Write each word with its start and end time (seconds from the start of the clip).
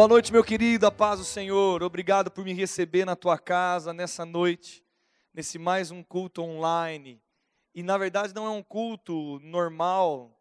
Boa 0.00 0.08
noite, 0.08 0.32
meu 0.32 0.42
querido, 0.42 0.86
a 0.86 0.90
paz 0.90 1.18
do 1.18 1.26
Senhor. 1.26 1.82
Obrigado 1.82 2.30
por 2.30 2.42
me 2.42 2.54
receber 2.54 3.04
na 3.04 3.14
tua 3.14 3.38
casa 3.38 3.92
nessa 3.92 4.24
noite, 4.24 4.82
nesse 5.34 5.58
mais 5.58 5.90
um 5.90 6.02
culto 6.02 6.40
online. 6.40 7.22
E 7.74 7.82
na 7.82 7.98
verdade 7.98 8.34
não 8.34 8.46
é 8.46 8.50
um 8.50 8.62
culto 8.62 9.38
normal. 9.40 10.40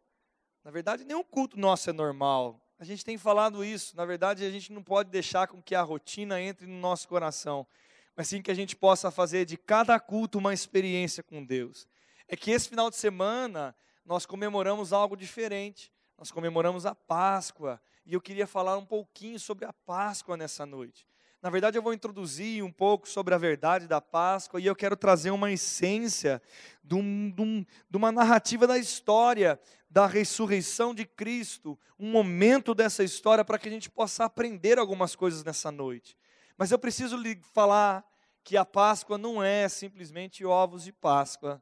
Na 0.64 0.72
verdade, 0.72 1.04
nenhum 1.04 1.26
culto 1.26 1.60
nosso 1.60 1.90
é 1.90 1.92
normal. 1.92 2.66
A 2.80 2.86
gente 2.86 3.04
tem 3.04 3.18
falado 3.18 3.62
isso. 3.62 3.98
Na 3.98 4.06
verdade, 4.06 4.46
a 4.46 4.50
gente 4.50 4.72
não 4.72 4.82
pode 4.82 5.10
deixar 5.10 5.46
com 5.50 5.62
que 5.62 5.76
a 5.76 5.82
rotina 5.82 6.40
entre 6.40 6.66
no 6.66 6.80
nosso 6.80 7.06
coração, 7.10 7.68
mas 8.16 8.30
sim 8.30 8.42
que 8.42 8.52
a 8.52 8.56
gente 8.56 8.78
possa 8.78 9.12
fazer 9.12 9.44
de 9.44 9.58
cada 9.58 10.00
culto 10.00 10.38
uma 10.38 10.54
experiência 10.54 11.22
com 11.22 11.44
Deus. 11.44 11.86
É 12.30 12.38
que 12.38 12.50
esse 12.50 12.70
final 12.70 12.90
de 12.90 12.96
semana 12.96 13.76
nós 14.06 14.26
comemoramos 14.26 14.94
algo 14.94 15.18
diferente. 15.18 15.92
Nós 16.18 16.32
comemoramos 16.32 16.86
a 16.86 16.96
Páscoa 16.96 17.82
e 18.10 18.14
eu 18.16 18.20
queria 18.20 18.48
falar 18.48 18.76
um 18.76 18.86
pouquinho 18.86 19.40
sobre 19.40 19.66
a 19.66 19.72
Páscoa 19.72 20.36
nessa 20.36 20.66
noite. 20.66 21.06
Na 21.44 21.50
verdade, 21.52 21.78
eu 21.78 21.82
vou 21.82 21.94
introduzir 21.94 22.64
um 22.64 22.72
pouco 22.72 23.08
sobre 23.08 23.36
a 23.36 23.38
verdade 23.38 23.88
da 23.88 24.02
Páscoa 24.02 24.60
e 24.60 24.66
eu 24.66 24.76
quero 24.76 24.98
trazer 24.98 25.30
uma 25.30 25.52
essência 25.52 26.42
de, 26.84 26.96
um, 26.96 27.30
de, 27.30 27.42
um, 27.44 27.66
de, 27.88 27.98
uma 27.98 28.12
narrativa 28.12 28.66
da 28.66 28.80
história 28.80 29.60
da 29.88 30.08
ressurreição 30.08 30.96
de 30.96 31.06
Cristo, 31.06 31.78
um 32.00 32.10
momento 32.10 32.74
dessa 32.74 33.04
história 33.04 33.46
para 33.46 33.60
que 33.60 33.70
a 33.70 33.72
gente 33.72 33.92
possa 33.92 34.26
aprender 34.26 34.80
algumas 34.80 35.16
coisas 35.16 35.44
nessa 35.44 35.72
noite. 35.72 36.18
Mas 36.58 36.72
eu 36.72 36.80
preciso 36.80 37.16
lhe 37.16 37.40
falar 37.54 38.04
que 38.44 38.58
a 38.58 38.66
Páscoa 38.66 39.20
não 39.20 39.44
é 39.44 39.70
simplesmente 39.70 40.44
ovos 40.44 40.84
de 40.84 40.92
Páscoa, 40.92 41.62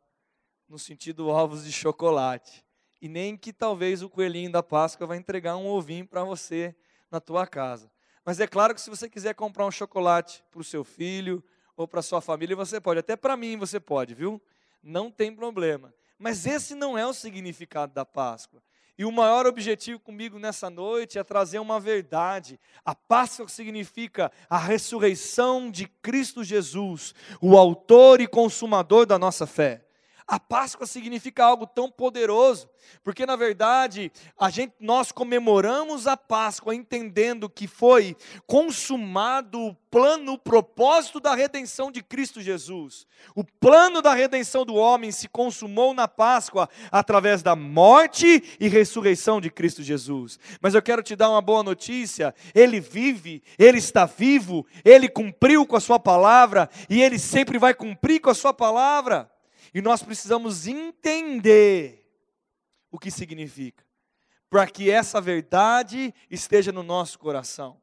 no 0.69 0.79
sentido 0.79 1.27
ovos 1.27 1.66
de 1.66 1.73
chocolate 1.73 2.66
e 3.01 3.07
nem 3.07 3.37
que 3.37 3.53
talvez 3.53 4.01
o 4.01 4.09
coelhinho 4.09 4.51
da 4.51 4.63
Páscoa 4.63 5.07
vai 5.07 5.17
entregar 5.17 5.57
um 5.57 5.67
ovinho 5.67 6.07
para 6.07 6.23
você 6.23 6.75
na 7.11 7.19
tua 7.19 7.45
casa. 7.45 7.91
Mas 8.25 8.39
é 8.39 8.47
claro 8.47 8.75
que 8.75 8.81
se 8.81 8.89
você 8.89 9.09
quiser 9.09 9.33
comprar 9.33 9.65
um 9.65 9.71
chocolate 9.71 10.43
para 10.51 10.59
o 10.61 10.63
seu 10.63 10.83
filho 10.83 11.43
ou 11.75 11.88
para 11.88 12.02
sua 12.02 12.19
família, 12.19 12.55
você 12.55 12.81
pode. 12.81 12.99
Até 12.99 13.16
para 13.16 13.38
mim 13.38 13.57
você 13.57 13.80
pode, 13.80 14.13
viu? 14.13 14.41
Não 14.83 15.09
tem 15.09 15.33
problema. 15.33 15.94
Mas 16.19 16.45
esse 16.45 16.75
não 16.75 16.97
é 16.97 17.05
o 17.05 17.13
significado 17.13 17.94
da 17.94 18.05
Páscoa. 18.05 18.61
E 18.97 19.05
o 19.05 19.11
maior 19.11 19.45
objetivo 19.45 20.00
comigo 20.00 20.39
nessa 20.39 20.72
noite 20.72 21.19
é 21.19 21.23
trazer 21.23 21.59
uma 21.59 21.79
verdade. 21.79 22.59
A 22.83 22.95
Páscoa 22.95 23.47
significa 23.47 24.31
a 24.50 24.57
ressurreição 24.57 25.69
de 25.69 25.88
Cristo 25.88 26.44
Jesus, 26.44 27.13
o 27.39 27.55
autor 27.55 28.19
e 28.19 28.27
consumador 28.27 29.05
da 29.05 29.19
nossa 29.19 29.45
fé. 29.45 29.86
A 30.28 30.38
Páscoa 30.38 30.86
significa 30.86 31.45
algo 31.45 31.66
tão 31.66 31.89
poderoso, 31.89 32.70
porque 33.02 33.25
na 33.25 33.38
verdade 33.38 34.11
a 34.38 34.50
gente 34.50 34.73
nós 34.78 35.09
comemoramos 35.09 36.06
a 36.06 36.17
Páscoa 36.17 36.75
entendendo 36.75 37.50
que 37.50 37.66
foi 37.66 38.14
consumado 38.45 39.58
o 39.58 39.73
plano, 39.89 40.34
o 40.34 40.38
propósito 40.38 41.22
da 41.22 41.34
redenção 41.34 41.89
de 41.89 42.03
Cristo 42.03 42.42
Jesus. 42.42 43.08
O 43.36 43.44
plano 43.44 44.02
da 44.02 44.14
redenção 44.14 44.66
do 44.66 44.75
homem 44.75 45.14
se 45.14 45.30
consumou 45.30 45.94
na 45.94 46.09
Páscoa 46.09 46.67
através 46.91 47.41
da 47.41 47.56
morte 47.56 48.44
e 48.59 48.67
ressurreição 48.67 49.39
de 49.39 49.50
Cristo 49.50 49.81
Jesus. 49.81 50.38
Mas 50.59 50.75
eu 50.75 50.81
quero 50.81 51.02
te 51.02 51.16
dar 51.16 51.30
uma 51.30 51.41
boa 51.41 51.64
notícia, 51.64 52.36
ele 52.53 52.81
vive, 52.81 53.41
ele 53.58 53.78
está 53.78 54.06
vivo, 54.06 54.66
ele 54.84 55.08
cumpriu 55.08 55.66
com 55.66 55.78
a 55.78 55.81
sua 55.81 55.97
palavra 55.97 56.69
e 56.89 57.02
ele 57.02 57.17
sempre 57.17 57.58
vai 57.58 57.73
cumprir 57.73 58.19
com 58.19 58.30
a 58.30 58.36
sua 58.36 58.53
palavra. 58.53 59.31
E 59.73 59.81
nós 59.81 60.01
precisamos 60.03 60.67
entender 60.67 62.05
o 62.91 62.97
que 62.97 63.11
significa, 63.11 63.85
para 64.49 64.67
que 64.67 64.89
essa 64.89 65.19
verdade 65.19 66.13
esteja 66.29 66.71
no 66.71 66.83
nosso 66.83 67.19
coração. 67.19 67.81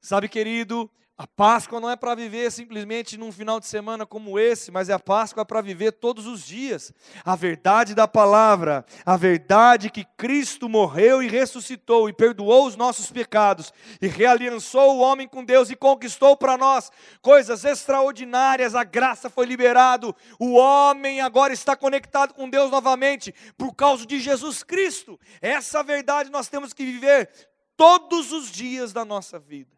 Sabe, 0.00 0.28
querido, 0.28 0.90
a 1.18 1.26
Páscoa 1.26 1.80
não 1.80 1.90
é 1.90 1.96
para 1.96 2.14
viver 2.14 2.48
simplesmente 2.52 3.18
num 3.18 3.32
final 3.32 3.58
de 3.58 3.66
semana 3.66 4.06
como 4.06 4.38
esse, 4.38 4.70
mas 4.70 4.88
é 4.88 4.92
a 4.92 5.00
Páscoa 5.00 5.44
para 5.44 5.60
viver 5.60 5.90
todos 5.90 6.28
os 6.28 6.46
dias. 6.46 6.92
A 7.24 7.34
verdade 7.34 7.92
da 7.92 8.06
palavra, 8.06 8.86
a 9.04 9.16
verdade 9.16 9.90
que 9.90 10.04
Cristo 10.16 10.68
morreu 10.68 11.20
e 11.20 11.26
ressuscitou 11.26 12.08
e 12.08 12.12
perdoou 12.12 12.68
os 12.68 12.76
nossos 12.76 13.10
pecados 13.10 13.72
e 14.00 14.06
realiançou 14.06 14.94
o 14.94 15.00
homem 15.00 15.26
com 15.26 15.44
Deus 15.44 15.70
e 15.70 15.74
conquistou 15.74 16.36
para 16.36 16.56
nós 16.56 16.88
coisas 17.20 17.64
extraordinárias. 17.64 18.76
A 18.76 18.84
graça 18.84 19.28
foi 19.28 19.44
liberado. 19.44 20.14
O 20.38 20.52
homem 20.52 21.20
agora 21.20 21.52
está 21.52 21.74
conectado 21.74 22.32
com 22.32 22.48
Deus 22.48 22.70
novamente 22.70 23.34
por 23.56 23.74
causa 23.74 24.06
de 24.06 24.20
Jesus 24.20 24.62
Cristo. 24.62 25.18
Essa 25.42 25.82
verdade 25.82 26.30
nós 26.30 26.46
temos 26.46 26.72
que 26.72 26.84
viver 26.84 27.28
todos 27.76 28.30
os 28.30 28.52
dias 28.52 28.92
da 28.92 29.04
nossa 29.04 29.36
vida. 29.36 29.77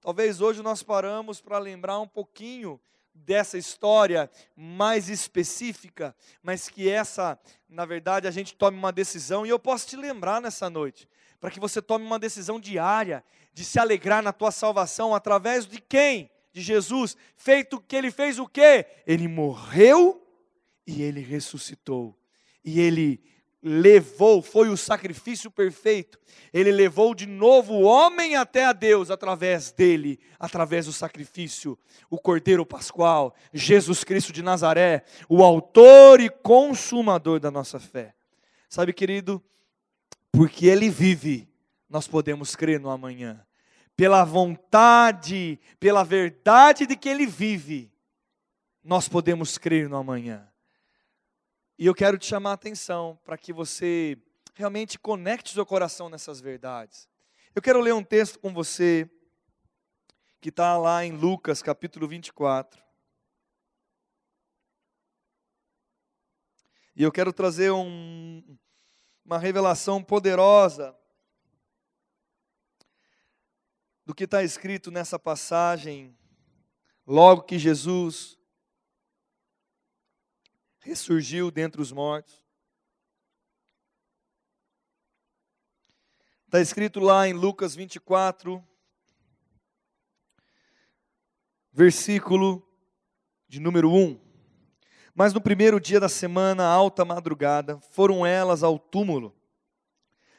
Talvez 0.00 0.40
hoje 0.40 0.62
nós 0.62 0.82
paramos 0.82 1.40
para 1.40 1.58
lembrar 1.58 2.00
um 2.00 2.08
pouquinho 2.08 2.80
dessa 3.14 3.58
história 3.58 4.30
mais 4.56 5.08
específica, 5.08 6.16
mas 6.42 6.68
que 6.68 6.88
essa, 6.88 7.38
na 7.68 7.84
verdade, 7.84 8.26
a 8.26 8.30
gente 8.30 8.54
tome 8.54 8.78
uma 8.78 8.92
decisão, 8.92 9.44
e 9.44 9.50
eu 9.50 9.58
posso 9.58 9.86
te 9.86 9.96
lembrar 9.96 10.40
nessa 10.40 10.70
noite, 10.70 11.08
para 11.38 11.50
que 11.50 11.60
você 11.60 11.82
tome 11.82 12.04
uma 12.04 12.18
decisão 12.18 12.58
diária 12.58 13.22
de 13.52 13.64
se 13.64 13.78
alegrar 13.78 14.22
na 14.22 14.32
tua 14.32 14.50
salvação 14.50 15.14
através 15.14 15.66
de 15.66 15.80
quem? 15.80 16.30
De 16.52 16.62
Jesus, 16.62 17.16
feito 17.36 17.80
que 17.80 17.94
ele 17.94 18.10
fez 18.10 18.38
o 18.38 18.46
quê? 18.46 18.86
Ele 19.06 19.28
morreu 19.28 20.26
e 20.86 21.02
ele 21.02 21.20
ressuscitou. 21.20 22.18
E 22.64 22.80
ele 22.80 23.22
levou, 23.62 24.40
foi 24.40 24.68
o 24.68 24.76
sacrifício 24.76 25.50
perfeito. 25.50 26.18
Ele 26.52 26.72
levou 26.72 27.14
de 27.14 27.26
novo 27.26 27.74
o 27.74 27.82
homem 27.82 28.36
até 28.36 28.64
a 28.64 28.72
Deus 28.72 29.10
através 29.10 29.70
dele, 29.70 30.18
através 30.38 30.86
do 30.86 30.92
sacrifício, 30.92 31.78
o 32.08 32.18
Cordeiro 32.18 32.64
Pascual, 32.64 33.34
Jesus 33.52 34.02
Cristo 34.02 34.32
de 34.32 34.42
Nazaré, 34.42 35.04
o 35.28 35.44
autor 35.44 36.20
e 36.20 36.30
consumador 36.30 37.38
da 37.38 37.50
nossa 37.50 37.78
fé. 37.78 38.14
Sabe, 38.68 38.92
querido, 38.92 39.42
porque 40.32 40.66
ele 40.66 40.88
vive, 40.88 41.48
nós 41.88 42.06
podemos 42.06 42.56
crer 42.56 42.80
no 42.80 42.88
amanhã. 42.88 43.44
Pela 43.96 44.24
vontade, 44.24 45.60
pela 45.78 46.02
verdade 46.02 46.86
de 46.86 46.96
que 46.96 47.08
ele 47.08 47.26
vive, 47.26 47.92
nós 48.82 49.08
podemos 49.08 49.58
crer 49.58 49.88
no 49.88 49.96
amanhã. 49.96 50.49
E 51.80 51.86
eu 51.86 51.94
quero 51.94 52.18
te 52.18 52.26
chamar 52.26 52.50
a 52.50 52.52
atenção 52.52 53.18
para 53.24 53.38
que 53.38 53.54
você 53.54 54.18
realmente 54.54 54.98
conecte 54.98 55.54
seu 55.54 55.64
coração 55.64 56.10
nessas 56.10 56.38
verdades. 56.38 57.08
Eu 57.54 57.62
quero 57.62 57.80
ler 57.80 57.94
um 57.94 58.04
texto 58.04 58.38
com 58.38 58.52
você 58.52 59.10
que 60.42 60.50
está 60.50 60.76
lá 60.76 61.02
em 61.02 61.12
Lucas 61.12 61.62
capítulo 61.62 62.06
24. 62.06 62.84
E 66.94 67.02
eu 67.02 67.10
quero 67.10 67.32
trazer 67.32 67.70
um, 67.70 68.44
uma 69.24 69.38
revelação 69.38 70.04
poderosa 70.04 70.94
do 74.04 74.14
que 74.14 74.24
está 74.24 74.42
escrito 74.42 74.90
nessa 74.90 75.18
passagem, 75.18 76.14
logo 77.06 77.44
que 77.44 77.58
Jesus 77.58 78.38
ressurgiu 80.80 81.50
dentre 81.50 81.80
os 81.80 81.92
mortos. 81.92 82.44
Está 86.46 86.60
escrito 86.60 86.98
lá 86.98 87.28
em 87.28 87.32
Lucas 87.32 87.76
24, 87.76 88.62
versículo 91.72 92.66
de 93.46 93.60
número 93.60 93.92
1. 93.92 94.18
Mas 95.14 95.32
no 95.32 95.40
primeiro 95.40 95.78
dia 95.78 96.00
da 96.00 96.08
semana, 96.08 96.66
alta 96.66 97.04
madrugada, 97.04 97.78
foram 97.92 98.26
elas 98.26 98.62
ao 98.62 98.78
túmulo, 98.78 99.36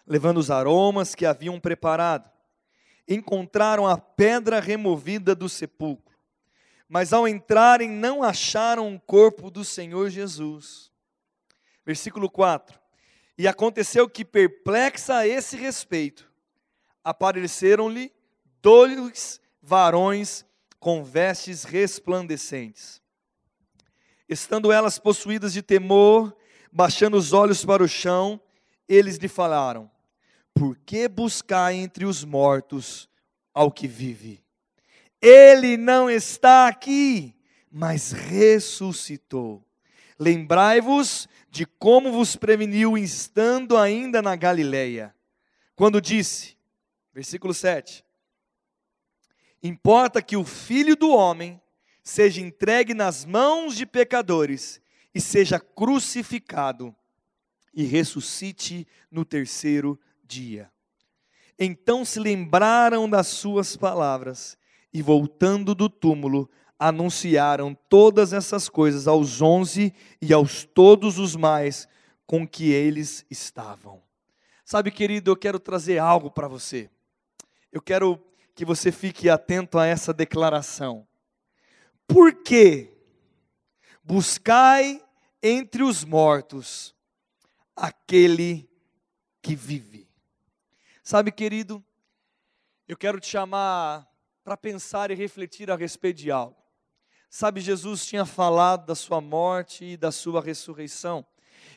levando 0.06 0.38
os 0.38 0.52
aromas 0.52 1.16
que 1.16 1.26
haviam 1.26 1.60
preparado. 1.60 2.30
Encontraram 3.08 3.88
a 3.88 3.98
pedra 3.98 4.60
removida 4.60 5.34
do 5.34 5.48
sepulcro 5.48 6.11
mas 6.92 7.14
ao 7.14 7.26
entrarem 7.26 7.90
não 7.90 8.22
acharam 8.22 8.94
o 8.94 9.00
corpo 9.00 9.50
do 9.50 9.64
Senhor 9.64 10.10
Jesus. 10.10 10.92
Versículo 11.86 12.30
4. 12.30 12.78
E 13.38 13.48
aconteceu 13.48 14.10
que, 14.10 14.26
perplexa 14.26 15.16
a 15.16 15.26
esse 15.26 15.56
respeito, 15.56 16.30
apareceram-lhe 17.02 18.12
dois 18.62 19.40
varões 19.62 20.46
com 20.82 21.02
vestes 21.02 21.64
resplandecentes. 21.64 23.02
Estando 24.28 24.70
elas 24.70 25.00
possuídas 25.00 25.54
de 25.54 25.62
temor, 25.62 26.36
baixando 26.74 27.16
os 27.16 27.32
olhos 27.32 27.64
para 27.64 27.82
o 27.82 27.88
chão, 27.88 28.38
eles 28.86 29.16
lhe 29.16 29.30
falaram: 29.30 29.90
Por 30.54 30.76
que 30.76 31.08
buscar 31.08 31.74
entre 31.74 32.04
os 32.04 32.26
mortos 32.26 33.08
ao 33.54 33.72
que 33.72 33.88
vive? 33.88 34.41
Ele 35.22 35.78
não 35.78 36.10
está 36.10 36.68
aqui, 36.68 37.36
mas 37.72 38.12
ressuscitou. 38.12 39.64
Lembrai-vos 40.18 41.28
de 41.50 41.66
como 41.66 42.12
vos 42.12 42.36
preveniu 42.36 42.98
estando 42.98 43.78
ainda 43.78 44.22
na 44.22 44.36
Galileia, 44.36 45.14
quando 45.76 46.02
disse: 46.02 46.58
Versículo 47.14 47.54
7. 47.54 48.04
Importa 49.62 50.22
que 50.22 50.36
o 50.36 50.44
filho 50.44 50.96
do 50.96 51.12
homem 51.12 51.62
seja 52.04 52.42
entregue 52.42 52.94
nas 52.94 53.26
mãos 53.26 53.76
de 53.76 53.86
pecadores 53.86 54.82
e 55.14 55.22
seja 55.22 55.60
crucificado 55.60 56.96
e 57.74 57.84
ressuscite 57.84 58.88
no 59.10 59.24
terceiro 59.24 60.00
dia. 60.24 60.72
Então 61.60 62.04
se 62.04 62.20
lembraram 62.20 63.08
das 63.08 63.28
suas 63.28 63.78
palavras 63.78 64.58
e, 64.94 65.02
voltando 65.02 65.74
do 65.74 65.90
túmulo, 65.90 66.50
anunciaram 66.78 67.76
todas 67.88 68.34
essas 68.34 68.68
coisas 68.68 69.08
aos 69.08 69.42
onze 69.42 69.94
e 70.22 70.34
aos 70.34 70.64
todos 70.64 71.20
os 71.20 71.36
mais 71.36 71.88
com 72.26 72.48
que 72.48 72.72
eles 72.72 73.26
estavam. 73.30 74.02
Sabe, 74.66 74.90
querido, 74.90 75.32
eu 75.32 75.36
quero 75.36 75.60
trazer 75.60 76.00
algo 76.00 76.32
para 76.32 76.48
você. 76.48 76.90
Eu 77.72 77.82
quero 77.82 78.20
que 78.56 78.66
você 78.66 78.92
fique 78.92 79.30
atento 79.30 79.78
a 79.78 79.86
essa 79.86 80.14
declaração. 80.14 81.08
Por 82.08 82.34
que 82.44 82.90
buscai 84.04 85.02
entre 85.42 85.84
os 85.84 86.04
mortos 86.04 86.96
aquele 87.76 88.70
que 89.42 89.56
vive? 89.56 90.10
Sabe, 91.04 91.32
querido, 91.32 91.84
eu 92.88 92.98
quero 92.98 93.20
te 93.20 93.28
chamar 93.28 94.11
para 94.52 94.58
pensar 94.58 95.12
e 95.12 95.16
refletir 95.16 95.72
a 95.72 95.78
respeito 95.78 96.18
de 96.18 96.30
algo. 96.30 96.58
Sabe, 97.30 97.62
Jesus 97.62 98.06
tinha 98.06 98.26
falado 98.26 98.86
da 98.86 98.96
sua 98.96 99.22
morte 99.22 99.86
e 99.86 99.98
da 99.98 100.12
sua 100.12 100.42
ressurreição 100.42 101.26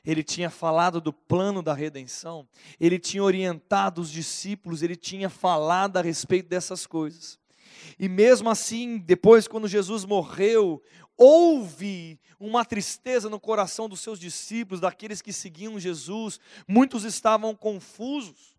ele 0.05 0.23
tinha 0.23 0.51
falado 0.51 1.01
do 1.01 1.13
plano 1.13 1.63
da 1.63 1.73
redenção, 1.73 2.47
ele 2.79 2.99
tinha 2.99 3.23
orientado 3.23 4.03
os 4.03 4.11
discípulos, 4.11 4.83
ele 4.83 4.97
tinha 4.97 5.31
falado 5.31 5.97
a 5.97 6.03
respeito 6.03 6.49
dessas 6.49 6.87
coisas. 6.87 7.39
E 7.99 8.07
mesmo 8.09 8.51
assim, 8.51 8.99
depois, 8.99 9.49
quando 9.49 9.69
Jesus 9.69 10.05
morreu, 10.05 10.83
houve 11.17 12.21
uma 12.39 12.65
tristeza 12.65 13.31
no 13.31 13.41
coração 13.41 13.89
dos 13.89 14.01
seus 14.01 14.19
discípulos, 14.19 14.81
daqueles 14.81 15.23
que 15.23 15.33
seguiam 15.33 15.81
Jesus, 15.81 16.39
muitos 16.69 17.05
estavam 17.05 17.55
confusos. 17.55 18.54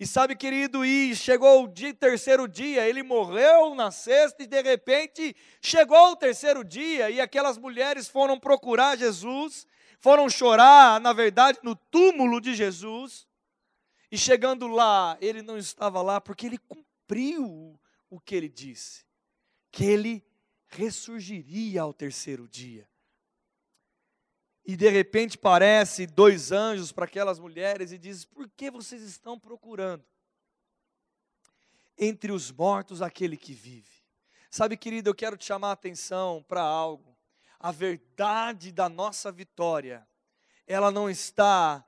E 0.00 0.06
sabe, 0.06 0.34
querido, 0.34 0.84
e 0.84 1.14
chegou 1.14 1.64
o 1.64 1.68
dia, 1.68 1.94
terceiro 1.94 2.48
dia, 2.48 2.88
ele 2.88 3.02
morreu 3.02 3.74
na 3.74 3.90
sexta, 3.90 4.42
e 4.42 4.46
de 4.46 4.60
repente 4.60 5.36
chegou 5.60 6.12
o 6.12 6.16
terceiro 6.16 6.64
dia, 6.64 7.10
e 7.10 7.20
aquelas 7.20 7.56
mulheres 7.56 8.08
foram 8.08 8.38
procurar 8.38 8.96
Jesus, 8.96 9.66
foram 9.98 10.28
chorar, 10.28 11.00
na 11.00 11.12
verdade, 11.12 11.58
no 11.62 11.76
túmulo 11.76 12.40
de 12.40 12.54
Jesus. 12.54 13.28
E 14.10 14.18
chegando 14.18 14.66
lá, 14.66 15.16
ele 15.20 15.40
não 15.40 15.56
estava 15.56 16.02
lá 16.02 16.20
porque 16.20 16.46
ele 16.46 16.58
cumpriu 16.58 17.80
o 18.10 18.20
que 18.20 18.34
ele 18.34 18.48
disse, 18.48 19.04
que 19.70 19.84
ele 19.84 20.24
ressurgiria 20.68 21.82
ao 21.82 21.94
terceiro 21.94 22.48
dia. 22.48 22.86
E 24.64 24.76
de 24.76 24.88
repente 24.88 25.36
parece 25.36 26.06
dois 26.06 26.52
anjos 26.52 26.92
para 26.92 27.04
aquelas 27.04 27.38
mulheres 27.38 27.92
e 27.92 27.98
diz: 27.98 28.24
Por 28.24 28.48
que 28.48 28.70
vocês 28.70 29.02
estão 29.02 29.38
procurando? 29.38 30.04
Entre 31.98 32.32
os 32.32 32.50
mortos 32.50 33.02
aquele 33.02 33.36
que 33.36 33.52
vive. 33.52 34.02
Sabe, 34.50 34.76
querido, 34.76 35.10
eu 35.10 35.14
quero 35.14 35.36
te 35.36 35.44
chamar 35.44 35.70
a 35.70 35.72
atenção 35.72 36.44
para 36.46 36.62
algo 36.62 37.12
a 37.62 37.70
verdade 37.70 38.72
da 38.72 38.88
nossa 38.88 39.30
vitória, 39.30 40.04
ela 40.66 40.90
não 40.90 41.08
está, 41.08 41.84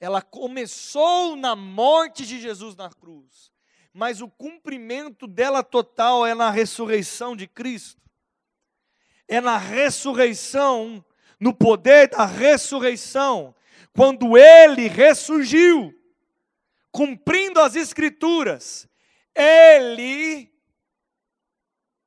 ela 0.00 0.22
começou 0.22 1.36
na 1.36 1.54
morte 1.54 2.24
de 2.24 2.40
Jesus 2.40 2.74
na 2.74 2.88
cruz, 2.88 3.52
mas 3.92 4.22
o 4.22 4.28
cumprimento 4.28 5.26
dela 5.26 5.62
total 5.62 6.24
é 6.24 6.34
na 6.34 6.50
ressurreição 6.50 7.36
de 7.36 7.46
Cristo. 7.46 8.00
É 9.26 9.38
na 9.38 9.58
ressurreição, 9.58 11.04
no 11.40 11.54
poder 11.54 12.08
da 12.08 12.24
ressurreição, 12.26 13.54
quando 13.92 14.36
ele 14.36 14.88
ressurgiu, 14.88 15.94
cumprindo 16.90 17.60
as 17.60 17.76
escrituras, 17.76 18.88
ele 19.34 20.50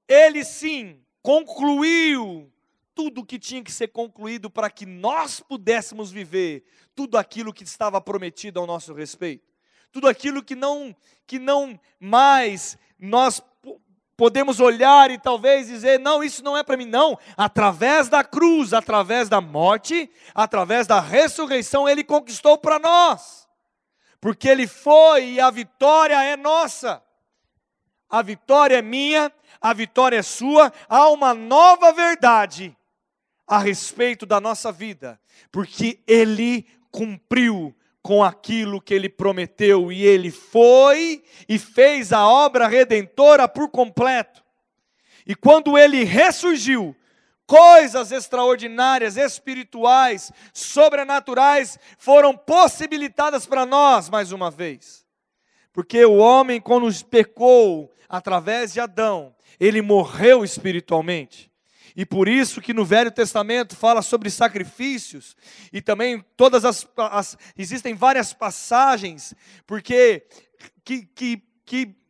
ele 0.07 0.43
sim 0.43 1.01
concluiu 1.21 2.51
tudo 2.93 3.25
que 3.25 3.39
tinha 3.39 3.63
que 3.63 3.71
ser 3.71 3.87
concluído 3.87 4.49
para 4.49 4.69
que 4.69 4.85
nós 4.85 5.39
pudéssemos 5.39 6.11
viver 6.11 6.65
tudo 6.93 7.17
aquilo 7.17 7.53
que 7.53 7.63
estava 7.63 8.01
prometido 8.01 8.59
ao 8.59 8.67
nosso 8.67 8.93
respeito. 8.93 9.49
Tudo 9.91 10.07
aquilo 10.07 10.43
que 10.43 10.55
não 10.55 10.95
que 11.25 11.39
não 11.39 11.79
mais 11.99 12.77
nós 12.99 13.41
podemos 14.21 14.59
olhar 14.59 15.09
e 15.09 15.17
talvez 15.17 15.65
dizer, 15.65 15.99
não, 15.99 16.23
isso 16.23 16.43
não 16.43 16.55
é 16.55 16.61
para 16.61 16.77
mim, 16.77 16.85
não. 16.85 17.17
Através 17.35 18.07
da 18.07 18.23
cruz, 18.23 18.71
através 18.71 19.27
da 19.27 19.41
morte, 19.41 20.07
através 20.35 20.85
da 20.85 20.99
ressurreição, 20.99 21.89
ele 21.89 22.03
conquistou 22.03 22.55
para 22.55 22.77
nós. 22.77 23.47
Porque 24.19 24.47
ele 24.47 24.67
foi 24.67 25.31
e 25.31 25.39
a 25.39 25.49
vitória 25.49 26.23
é 26.23 26.37
nossa. 26.37 27.01
A 28.07 28.21
vitória 28.21 28.77
é 28.77 28.81
minha, 28.83 29.33
a 29.59 29.73
vitória 29.73 30.17
é 30.17 30.21
sua. 30.21 30.71
Há 30.87 31.09
uma 31.09 31.33
nova 31.33 31.91
verdade 31.91 32.77
a 33.47 33.57
respeito 33.57 34.27
da 34.27 34.39
nossa 34.39 34.71
vida, 34.71 35.19
porque 35.51 35.99
Ele 36.05 36.67
cumpriu 36.91 37.75
com 38.01 38.23
aquilo 38.23 38.81
que 38.81 38.93
Ele 38.93 39.09
prometeu 39.09 39.91
e 39.91 40.03
Ele 40.03 40.31
foi 40.31 41.23
e 41.47 41.59
fez 41.59 42.11
a 42.11 42.27
obra 42.27 42.67
redentora 42.67 43.47
por 43.47 43.69
completo. 43.69 44.43
E 45.25 45.35
quando 45.35 45.77
Ele 45.77 46.03
ressurgiu, 46.03 46.95
coisas 47.45 48.13
extraordinárias, 48.13 49.17
espirituais, 49.17 50.31
sobrenaturais 50.53 51.77
foram 51.97 52.35
possibilitadas 52.35 53.45
para 53.45 53.65
nós 53.65 54.09
mais 54.09 54.31
uma 54.31 54.49
vez. 54.49 55.05
Porque 55.73 56.03
o 56.05 56.15
homem, 56.15 56.61
quando 56.61 56.87
pecou 57.05 57.91
através 58.07 58.73
de 58.73 58.79
Adão, 58.79 59.35
ele 59.59 59.81
morreu 59.81 60.43
espiritualmente. 60.43 61.50
E 61.95 62.05
por 62.05 62.27
isso 62.27 62.61
que 62.61 62.73
no 62.73 62.85
Velho 62.85 63.11
Testamento 63.11 63.75
fala 63.75 64.01
sobre 64.01 64.29
sacrifícios 64.29 65.35
e 65.71 65.81
também 65.81 66.23
todas 66.37 66.63
as, 66.63 66.87
as 66.97 67.37
existem 67.57 67.93
várias 67.95 68.33
passagens 68.33 69.33
porque 69.67 70.25
que, 70.83 71.05
que, 71.05 71.43
que 71.65 72.00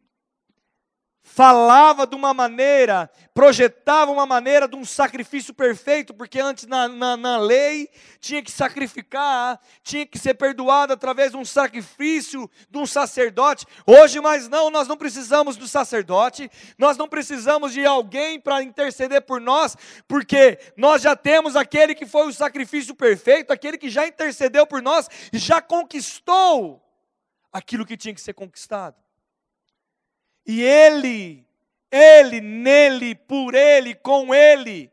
falava 1.33 2.05
de 2.05 2.13
uma 2.13 2.33
maneira, 2.33 3.09
projetava 3.33 4.11
uma 4.11 4.25
maneira 4.25 4.67
de 4.67 4.75
um 4.75 4.83
sacrifício 4.83 5.53
perfeito, 5.53 6.13
porque 6.13 6.41
antes 6.41 6.67
na, 6.67 6.89
na, 6.89 7.15
na, 7.15 7.37
lei 7.37 7.89
tinha 8.19 8.41
que 8.41 8.51
sacrificar, 8.51 9.57
tinha 9.81 10.05
que 10.05 10.19
ser 10.19 10.33
perdoado 10.33 10.91
através 10.91 11.31
de 11.31 11.37
um 11.37 11.45
sacrifício 11.45 12.51
de 12.69 12.77
um 12.77 12.85
sacerdote. 12.85 13.65
Hoje, 13.87 14.19
mais 14.19 14.49
não, 14.49 14.69
nós 14.69 14.89
não 14.89 14.97
precisamos 14.97 15.55
do 15.55 15.69
sacerdote, 15.69 16.51
nós 16.77 16.97
não 16.97 17.07
precisamos 17.07 17.71
de 17.71 17.85
alguém 17.85 18.37
para 18.37 18.61
interceder 18.61 19.21
por 19.21 19.39
nós, 19.39 19.77
porque 20.09 20.59
nós 20.75 21.01
já 21.01 21.15
temos 21.15 21.55
aquele 21.55 21.95
que 21.95 22.05
foi 22.05 22.27
o 22.27 22.33
sacrifício 22.33 22.93
perfeito, 22.93 23.53
aquele 23.53 23.77
que 23.77 23.89
já 23.89 24.05
intercedeu 24.05 24.67
por 24.67 24.81
nós 24.81 25.07
e 25.31 25.37
já 25.37 25.61
conquistou 25.61 26.83
aquilo 27.53 27.85
que 27.85 27.95
tinha 27.95 28.13
que 28.13 28.21
ser 28.21 28.33
conquistado. 28.33 28.97
E 30.45 30.61
Ele, 30.61 31.45
Ele, 31.91 32.41
nele, 32.41 33.15
por 33.15 33.53
Ele, 33.53 33.95
com 33.95 34.33
Ele, 34.33 34.91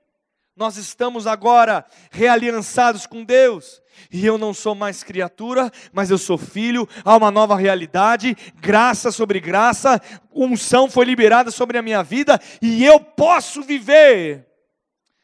nós 0.57 0.77
estamos 0.77 1.27
agora 1.27 1.87
realiançados 2.11 3.07
com 3.07 3.25
Deus. 3.25 3.81
E 4.11 4.25
eu 4.25 4.39
não 4.39 4.55
sou 4.55 4.75
mais 4.75 5.03
criatura, 5.03 5.71
mas 5.93 6.11
eu 6.11 6.19
sou 6.19 6.39
filho, 6.39 6.89
há 7.05 7.17
uma 7.17 7.31
nova 7.31 7.57
realidade, 7.57 8.37
graça 8.57 9.11
sobre 9.11 9.41
graça, 9.41 10.01
unção 10.33 10.89
foi 10.89 11.05
liberada 11.05 11.51
sobre 11.51 11.79
a 11.79 11.83
minha 11.83 12.03
vida, 12.03 12.41
e 12.63 12.85
eu 12.85 13.01
posso 13.01 13.63
viver 13.63 14.47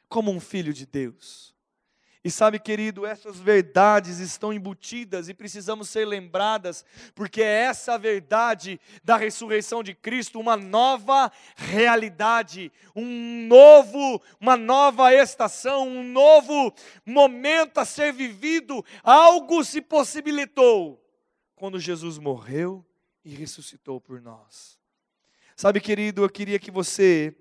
como 0.09 0.31
um 0.31 0.41
filho 0.41 0.73
de 0.73 0.87
Deus. 0.87 1.54
E 2.25 2.31
sabe, 2.31 2.59
querido, 2.59 3.05
essas 3.05 3.39
verdades 3.39 4.19
estão 4.19 4.51
embutidas 4.51 5.29
e 5.29 5.35
precisamos 5.35 5.91
ser 5.91 6.07
lembradas, 6.07 6.83
porque 7.15 7.43
é 7.43 7.65
essa 7.65 7.99
verdade 7.99 8.81
da 9.05 9.19
ressurreição 9.19 9.83
de 9.83 9.95
Cristo, 9.95 10.41
uma 10.41 10.57
nova 10.57 11.31
realidade, 11.55 12.73
um 12.97 13.47
novo, 13.47 14.23
uma 14.41 14.57
nova 14.57 15.13
estação, 15.13 15.87
um 15.87 16.03
novo 16.03 16.73
momento 17.05 17.77
a 17.77 17.85
ser 17.85 18.11
vivido. 18.11 18.83
Algo 19.03 19.63
se 19.63 19.83
possibilitou 19.83 20.99
quando 21.55 21.79
Jesus 21.79 22.17
morreu 22.17 22.83
e 23.23 23.35
ressuscitou 23.35 24.01
por 24.01 24.19
nós. 24.23 24.79
Sabe, 25.55 25.79
querido, 25.79 26.25
eu 26.25 26.31
queria 26.31 26.59
que 26.59 26.71
você 26.71 27.37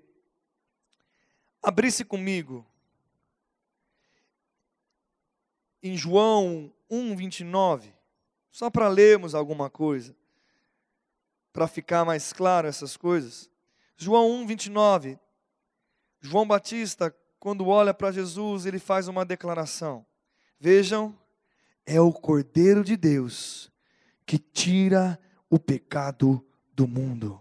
abrisse 1.62 2.04
comigo 2.04 2.66
em 5.84 5.98
João 5.98 6.72
1, 6.88 7.14
29, 7.14 7.92
só 8.50 8.70
para 8.70 8.88
lermos 8.88 9.34
alguma 9.34 9.68
coisa. 9.68 10.16
para 11.52 11.68
ficar 11.68 12.04
mais 12.04 12.32
claro 12.32 12.66
essas 12.66 12.96
coisas. 12.96 13.48
João 13.96 14.28
1, 14.40 14.46
29. 14.46 15.18
João 16.20 16.44
Batista, 16.44 17.14
quando 17.38 17.68
olha 17.68 17.94
para 17.94 18.10
Jesus, 18.10 18.66
ele 18.66 18.80
faz 18.80 19.06
uma 19.06 19.24
declaração. 19.24 20.04
Vejam, 20.58 21.16
é 21.86 22.00
o 22.00 22.12
Cordeiro 22.12 22.82
de 22.82 22.96
Deus 22.96 23.70
que 24.26 24.36
tira 24.36 25.16
o 25.48 25.60
pecado 25.60 26.44
do 26.72 26.88
mundo. 26.88 27.40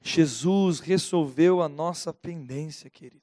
Jesus 0.00 0.80
resolveu 0.80 1.62
a 1.62 1.68
nossa 1.68 2.12
pendência, 2.12 2.90
querido. 2.90 3.22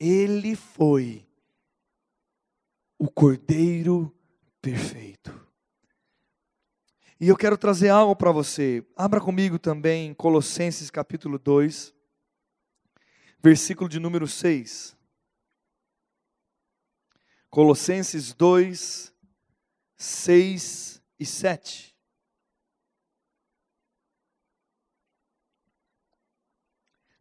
Ele 0.00 0.56
foi 0.56 1.25
o 2.98 3.10
Cordeiro 3.10 4.14
perfeito. 4.60 5.46
E 7.18 7.28
eu 7.28 7.36
quero 7.36 7.56
trazer 7.56 7.88
algo 7.88 8.14
para 8.14 8.30
você. 8.30 8.86
Abra 8.96 9.20
comigo 9.20 9.58
também 9.58 10.12
Colossenses 10.14 10.90
capítulo 10.90 11.38
2, 11.38 11.94
versículo 13.42 13.88
de 13.88 13.98
número 13.98 14.26
6. 14.26 14.96
Colossenses 17.48 18.34
2, 18.34 19.14
6 19.96 21.02
e 21.18 21.24
7. 21.24 21.96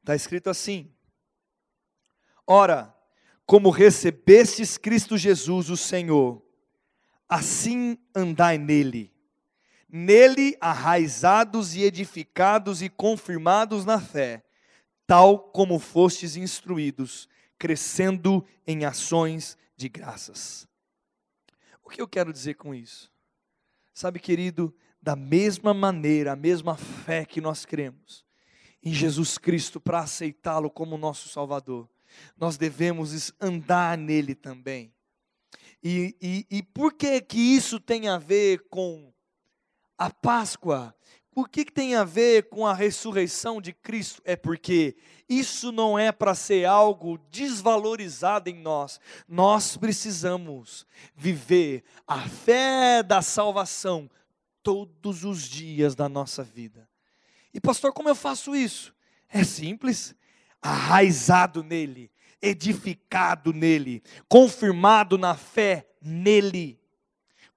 Está 0.01 0.13
escrito 0.15 0.49
assim: 0.49 0.93
Ora, 2.45 2.94
como 3.45 3.69
recebestes 3.69 4.77
Cristo 4.77 5.17
Jesus, 5.17 5.69
o 5.69 5.77
Senhor, 5.77 6.41
assim 7.27 7.97
andai 8.15 8.57
nele 8.57 9.15
nele 9.97 10.57
arraizados 10.59 11.73
e 11.73 11.83
edificados 11.83 12.81
e 12.81 12.89
confirmados 12.89 13.85
na 13.85 13.97
fé, 13.97 14.43
tal 15.07 15.39
como 15.39 15.79
fostes 15.79 16.35
instruídos, 16.35 17.29
crescendo 17.57 18.45
em 18.67 18.83
ações 18.83 19.57
de 19.77 19.87
graças. 19.87 20.67
O 21.81 21.89
que 21.89 22.01
eu 22.01 22.07
quero 22.09 22.33
dizer 22.33 22.55
com 22.55 22.75
isso? 22.75 23.09
Sabe, 23.93 24.19
querido, 24.19 24.75
da 25.01 25.15
mesma 25.15 25.73
maneira, 25.73 26.33
a 26.33 26.35
mesma 26.35 26.75
fé 26.75 27.23
que 27.23 27.39
nós 27.39 27.65
cremos 27.65 28.25
em 28.83 28.93
Jesus 28.93 29.37
Cristo 29.37 29.79
para 29.79 29.99
aceitá-lo 29.99 30.69
como 30.69 30.97
nosso 30.97 31.29
Salvador, 31.29 31.89
nós 32.37 32.57
devemos 32.57 33.33
andar 33.39 33.97
nele 33.97 34.35
também. 34.35 34.93
E, 35.83 36.15
e, 36.21 36.45
e 36.49 36.63
por 36.63 36.93
que 36.93 37.21
que 37.21 37.37
isso 37.37 37.79
tem 37.79 38.07
a 38.07 38.17
ver 38.17 38.67
com 38.69 39.13
a 39.97 40.09
Páscoa, 40.09 40.95
o 41.35 41.43
que, 41.43 41.65
que 41.65 41.71
tem 41.71 41.95
a 41.95 42.03
ver 42.05 42.49
com 42.49 42.65
a 42.65 42.73
ressurreição 42.73 43.59
de 43.59 43.73
Cristo? 43.73 44.21
É 44.23 44.37
porque 44.37 44.95
isso 45.27 45.69
não 45.71 45.99
é 45.99 46.09
para 46.11 46.33
ser 46.33 46.65
algo 46.65 47.17
desvalorizado 47.29 48.49
em 48.49 48.55
nós. 48.55 49.01
Nós 49.27 49.75
precisamos 49.75 50.87
viver 51.13 51.83
a 52.07 52.21
fé 52.21 53.03
da 53.03 53.21
salvação 53.21 54.09
todos 54.63 55.25
os 55.25 55.43
dias 55.43 55.93
da 55.93 56.07
nossa 56.07 56.41
vida. 56.41 56.87
E 57.53 57.59
pastor, 57.59 57.91
como 57.91 58.07
eu 58.07 58.15
faço 58.15 58.55
isso? 58.55 58.95
É 59.27 59.43
simples, 59.43 60.15
arraizado 60.65 61.63
nele, 61.63 62.09
edificado 62.41 63.53
nele, 63.53 64.01
confirmado 64.27 65.17
na 65.17 65.35
fé 65.35 65.85
nele. 66.01 66.79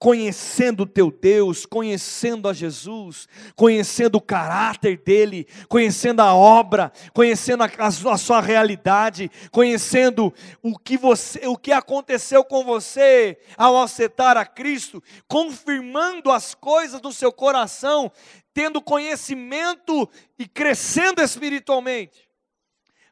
Conhecendo 0.01 0.85
o 0.85 0.87
teu 0.87 1.11
Deus, 1.11 1.67
conhecendo 1.67 2.49
a 2.49 2.53
Jesus, 2.53 3.27
conhecendo 3.57 4.15
o 4.15 4.21
caráter 4.21 4.97
dele, 4.97 5.45
conhecendo 5.69 6.21
a 6.21 6.33
obra, 6.33 6.93
conhecendo 7.13 7.65
a, 7.65 7.71
a, 7.87 8.17
sua 8.17 8.41
realidade, 8.41 9.29
conhecendo 9.51 10.33
o 10.63 10.79
que 10.79 10.97
você, 10.97 11.49
o 11.49 11.57
que 11.57 11.73
aconteceu 11.73 12.45
com 12.45 12.63
você 12.63 13.39
ao 13.57 13.83
aceitar 13.83 14.37
a 14.37 14.47
Cristo, 14.47 15.03
confirmando 15.27 16.31
as 16.31 16.55
coisas 16.55 17.01
do 17.01 17.13
seu 17.13 17.33
coração, 17.33 18.13
tendo 18.55 18.81
conhecimento 18.81 20.09
e 20.39 20.47
crescendo 20.47 21.21
espiritualmente 21.21 22.28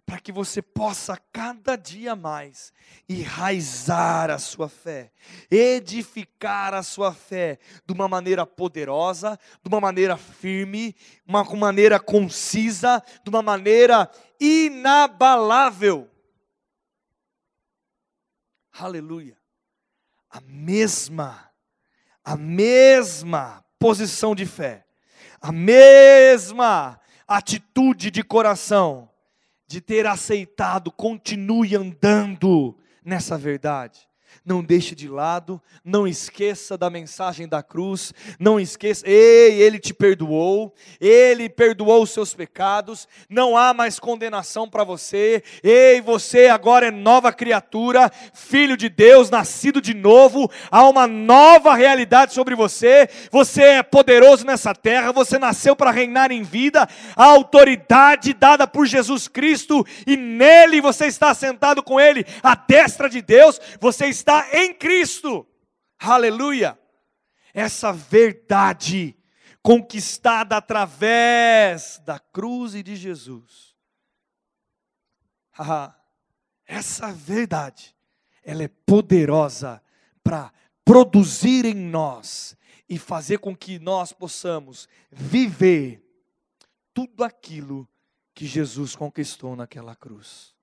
para 0.06 0.20
que 0.20 0.30
você 0.30 0.62
possa 0.62 1.16
cada 1.32 1.74
dia 1.74 2.14
mais 2.14 2.72
enraizar 3.08 4.30
a 4.30 4.38
sua 4.38 4.68
fé, 4.68 5.12
edificar 5.50 6.72
a 6.72 6.82
sua 6.84 7.12
fé 7.12 7.58
de 7.84 7.92
uma 7.92 8.06
maneira 8.06 8.46
poderosa, 8.46 9.36
de 9.60 9.68
uma 9.68 9.80
maneira 9.80 10.16
firme, 10.16 10.94
uma 11.26 11.42
maneira 11.42 11.98
concisa, 11.98 13.02
de 13.24 13.28
uma 13.28 13.42
maneira 13.42 14.08
inabalável. 14.38 16.08
Aleluia. 18.78 19.36
A 20.30 20.40
mesma, 20.40 21.50
a 22.22 22.36
mesma 22.36 23.64
posição 23.76 24.36
de 24.36 24.46
fé, 24.46 24.86
a 25.40 25.50
mesma 25.50 27.00
atitude 27.26 28.12
de 28.12 28.22
coração 28.22 29.10
de 29.66 29.80
ter 29.80 30.06
aceitado, 30.06 30.90
continue 30.90 31.74
andando 31.74 32.76
nessa 33.04 33.36
verdade 33.36 34.08
não 34.44 34.62
deixe 34.62 34.94
de 34.94 35.08
lado, 35.08 35.60
não 35.84 36.06
esqueça 36.06 36.76
da 36.76 36.90
mensagem 36.90 37.48
da 37.48 37.62
cruz, 37.62 38.12
não 38.38 38.58
esqueça, 38.58 39.06
ei, 39.08 39.60
ele 39.60 39.78
te 39.78 39.94
perdoou, 39.94 40.74
ele 41.00 41.48
perdoou 41.48 42.02
os 42.02 42.10
seus 42.10 42.34
pecados, 42.34 43.08
não 43.28 43.56
há 43.56 43.72
mais 43.72 43.98
condenação 43.98 44.68
para 44.68 44.84
você, 44.84 45.42
ei, 45.62 46.00
você 46.00 46.48
agora 46.48 46.88
é 46.88 46.90
nova 46.90 47.32
criatura, 47.32 48.10
filho 48.34 48.76
de 48.76 48.88
Deus, 48.88 49.30
nascido 49.30 49.80
de 49.80 49.94
novo, 49.94 50.50
há 50.70 50.88
uma 50.88 51.06
nova 51.06 51.74
realidade 51.74 52.34
sobre 52.34 52.54
você, 52.54 53.08
você 53.30 53.62
é 53.62 53.82
poderoso 53.82 54.44
nessa 54.44 54.74
terra, 54.74 55.12
você 55.12 55.38
nasceu 55.38 55.76
para 55.76 55.90
reinar 55.90 56.30
em 56.30 56.42
vida, 56.42 56.88
a 57.14 57.24
autoridade 57.24 58.34
dada 58.34 58.66
por 58.66 58.86
Jesus 58.86 59.28
Cristo, 59.28 59.86
e 60.06 60.16
nele 60.16 60.80
você 60.80 61.06
está 61.06 61.32
sentado 61.34 61.82
com 61.82 62.00
ele, 62.00 62.26
à 62.42 62.54
destra 62.54 63.08
de 63.08 63.22
Deus, 63.22 63.60
você 63.80 64.06
está 64.06 64.25
em 64.52 64.74
Cristo. 64.74 65.46
Aleluia! 65.98 66.78
Essa 67.52 67.92
verdade 67.92 69.16
conquistada 69.62 70.56
através 70.56 72.00
da 72.04 72.18
cruz 72.18 72.74
e 72.74 72.82
de 72.82 72.94
Jesus. 72.94 73.74
Essa 76.66 77.12
verdade, 77.12 77.96
ela 78.44 78.62
é 78.62 78.68
poderosa 78.68 79.82
para 80.22 80.52
produzir 80.84 81.64
em 81.64 81.74
nós 81.74 82.56
e 82.88 82.98
fazer 82.98 83.38
com 83.38 83.56
que 83.56 83.78
nós 83.78 84.12
possamos 84.12 84.88
viver 85.10 86.02
tudo 86.94 87.24
aquilo 87.24 87.88
que 88.34 88.46
Jesus 88.46 88.94
conquistou 88.94 89.56
naquela 89.56 89.96
cruz. 89.96 90.54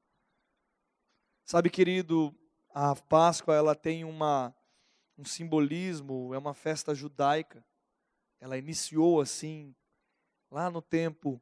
Sabe, 1.43 1.70
querido, 1.70 2.34
a 2.74 2.96
Páscoa 2.96 3.53
ela 3.56 3.75
tem 3.75 4.03
uma, 4.03 4.53
um 5.15 5.24
simbolismo, 5.24 6.34
é 6.34 6.38
uma 6.38 6.56
festa 6.56 6.96
judaica. 6.96 7.63
Ela 8.42 8.58
iniciou 8.58 9.22
assim, 9.22 9.75
lá 10.50 10.72
no 10.72 10.82
tempo 10.82 11.39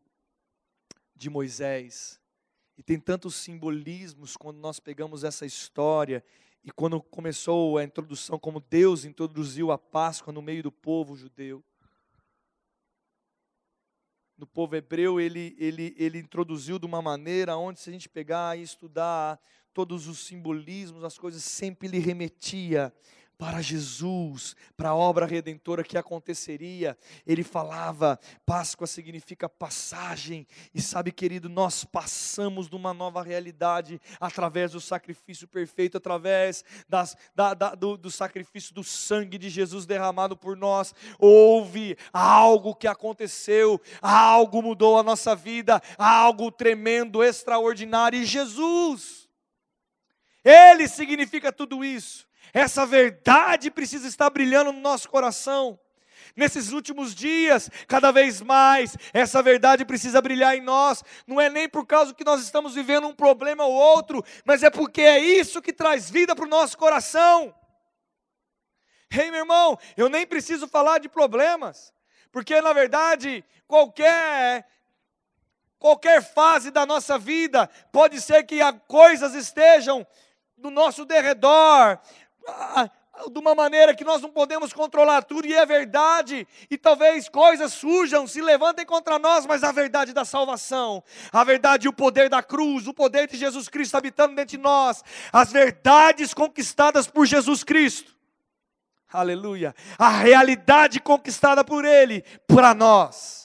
de 1.16 1.30
Moisés. 1.30 2.20
E 2.78 2.84
tem 2.84 3.00
tantos 3.00 3.36
simbolismos 3.36 4.36
quando 4.36 4.58
nós 4.58 4.80
pegamos 4.80 5.24
essa 5.24 5.46
história 5.46 6.24
e 6.64 6.72
quando 6.72 7.02
começou 7.02 7.78
a 7.78 7.84
introdução, 7.84 8.38
como 8.38 8.60
Deus 8.60 9.06
introduziu 9.06 9.72
a 9.72 9.78
Páscoa 9.78 10.34
no 10.34 10.42
meio 10.42 10.64
do 10.64 10.72
povo 10.72 11.16
judeu. 11.16 11.64
No 14.42 14.48
povo 14.48 14.76
hebreu, 14.76 15.22
ele, 15.22 15.56
ele, 15.60 15.96
ele 16.00 16.18
introduziu 16.18 16.80
de 16.80 16.86
uma 16.88 17.00
maneira 17.00 17.56
onde, 17.56 17.80
se 17.80 17.92
a 17.92 17.94
gente 17.94 18.10
pegar 18.10 18.58
e 18.58 18.64
estudar 18.64 19.40
todos 19.72 20.08
os 20.08 20.26
simbolismos, 20.26 21.04
as 21.04 21.16
coisas 21.16 21.44
sempre 21.44 21.88
lhe 21.88 22.00
remetia 22.00 22.92
para 23.42 23.60
Jesus, 23.60 24.56
para 24.78 24.90
a 24.90 24.96
obra 24.96 25.26
redentora 25.26 25.84
que 25.84 25.98
aconteceria. 25.98 26.96
Ele 27.26 27.44
falava, 27.44 28.20
Páscoa 28.46 28.86
significa 28.86 29.50
passagem, 29.50 30.46
e 30.76 30.80
sabe, 30.80 31.12
querido, 31.12 31.50
nós 31.50 31.84
passamos 31.84 32.70
de 32.70 32.76
uma 32.76 32.94
nova 32.94 33.24
realidade 33.24 34.00
através 34.20 34.74
do 34.74 34.80
sacrifício 34.80 35.48
perfeito, 35.48 35.98
através 35.98 36.64
das, 36.88 37.18
da, 37.34 37.56
da, 37.56 37.74
do, 37.74 37.98
do 37.98 38.12
sacrifício 38.12 38.76
do 38.76 38.84
sangue 38.84 39.40
de 39.40 39.50
Jesus 39.50 39.88
derramado 39.88 40.38
por 40.38 40.56
nós. 40.56 40.94
Houve 41.18 41.98
algo 42.14 42.76
que 42.76 42.86
aconteceu, 42.86 43.82
algo 44.04 44.62
mudou 44.62 45.00
a 45.00 45.04
nossa 45.04 45.36
vida, 45.36 45.82
algo 45.98 46.52
tremendo, 46.52 47.24
extraordinário, 47.24 48.22
e 48.22 48.24
Jesus 48.26 49.28
ele 50.44 50.88
significa 50.88 51.52
tudo 51.52 51.84
isso. 51.84 52.30
Essa 52.54 52.86
verdade 52.86 53.72
precisa 53.72 54.08
estar 54.08 54.30
brilhando 54.30 54.72
no 54.72 54.80
nosso 54.80 55.10
coração. 55.10 55.80
nesses 56.36 56.72
últimos 56.72 57.14
dias, 57.14 57.70
cada 57.88 58.10
vez 58.12 58.42
mais, 58.42 58.96
essa 59.12 59.42
verdade 59.42 59.84
precisa 59.84 60.22
brilhar 60.22 60.56
em 60.56 60.62
nós. 60.62 61.04
Não 61.28 61.42
é 61.42 61.50
nem 61.50 61.68
por 61.68 61.86
causa 61.86 62.14
que 62.14 62.24
nós 62.24 62.42
estamos 62.42 62.74
vivendo 62.74 63.08
um 63.08 63.14
problema 63.14 63.66
ou 63.66 63.74
outro, 63.74 64.24
mas 64.46 64.64
é 64.64 64.70
porque 64.70 65.02
é 65.02 65.20
isso 65.20 65.62
que 65.62 65.74
traz 65.74 66.10
vida 66.10 66.36
para 66.36 66.46
o 66.46 66.50
nosso 66.50 66.78
coração. 66.78 67.54
Ei, 69.12 69.30
meu 69.30 69.42
irmão, 69.42 69.78
eu 69.98 70.08
nem 70.08 70.26
preciso 70.26 70.68
falar 70.68 71.00
de 71.00 71.10
problemas, 71.10 71.94
porque 72.32 72.62
na 72.62 72.72
verdade, 72.72 73.44
qualquer 73.68 74.66
qualquer 75.78 76.22
fase 76.22 76.70
da 76.70 76.86
nossa 76.86 77.18
vida, 77.18 77.68
pode 77.92 78.22
ser 78.22 78.44
que 78.44 78.60
coisas 78.88 79.34
estejam 79.34 80.06
no 80.56 80.70
nosso 80.70 81.06
derredor, 81.06 82.00
de 83.32 83.40
uma 83.40 83.54
maneira 83.54 83.94
que 83.94 84.04
nós 84.04 84.22
não 84.22 84.30
podemos 84.30 84.74
controlar 84.74 85.24
tudo, 85.24 85.48
e 85.48 85.54
é 85.54 85.66
verdade, 85.66 86.48
e 86.70 86.78
talvez 86.78 87.30
coisas 87.30 87.74
surjam, 87.74 88.26
se 88.26 88.42
levantem 88.42 88.86
contra 88.86 89.20
nós, 89.20 89.46
mas 89.46 89.64
a 89.64 89.72
verdade 89.72 90.14
da 90.14 90.26
salvação, 90.26 91.04
a 91.32 91.44
verdade 91.44 91.86
e 91.86 91.90
o 91.90 91.94
poder 91.94 92.30
da 92.30 92.42
cruz, 92.42 92.88
o 92.88 92.94
poder 92.94 93.28
de 93.28 93.38
Jesus 93.38 93.68
Cristo 93.68 93.96
habitando 93.96 94.36
dentro 94.36 94.58
de 94.58 94.64
nós, 94.64 95.04
as 95.32 95.52
verdades 95.52 96.34
conquistadas 96.34 97.08
por 97.08 97.26
Jesus 97.26 97.64
Cristo, 97.64 98.16
aleluia, 99.12 99.76
a 99.98 100.10
realidade 100.10 101.00
conquistada 101.00 101.64
por 101.64 101.86
Ele, 101.86 102.24
para 102.48 102.74
nós 102.74 103.41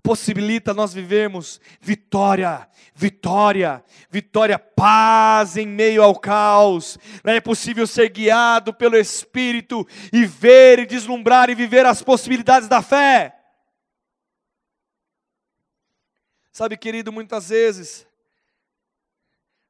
possibilita 0.00 0.74
nós 0.74 0.92
vivermos 0.92 1.60
vitória, 1.80 2.68
vitória, 2.94 3.84
vitória, 4.10 4.58
paz 4.58 5.56
em 5.56 5.66
meio 5.66 6.02
ao 6.02 6.18
caos. 6.18 6.98
Não 7.22 7.32
é 7.32 7.40
possível 7.40 7.86
ser 7.86 8.08
guiado 8.08 8.72
pelo 8.72 8.96
Espírito 8.96 9.86
e 10.12 10.24
ver 10.26 10.80
e 10.80 10.86
deslumbrar 10.86 11.50
e 11.50 11.54
viver 11.54 11.86
as 11.86 12.02
possibilidades 12.02 12.68
da 12.68 12.82
fé. 12.82 13.36
Sabe, 16.52 16.76
querido, 16.76 17.10
muitas 17.10 17.48
vezes 17.48 18.06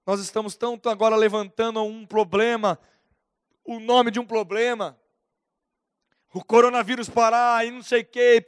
nós 0.05 0.21
estamos 0.21 0.57
tanto 0.57 0.89
agora 0.89 1.15
levantando 1.15 1.83
um 1.83 2.05
problema, 2.05 2.79
o 3.65 3.79
nome 3.79 4.11
de 4.11 4.19
um 4.19 4.27
problema, 4.27 5.00
o 6.33 6.45
coronavírus 6.45 7.09
parar 7.09 7.67
e 7.67 7.71
não 7.71 7.83
sei 7.83 8.03
o 8.03 8.07
quê. 8.07 8.45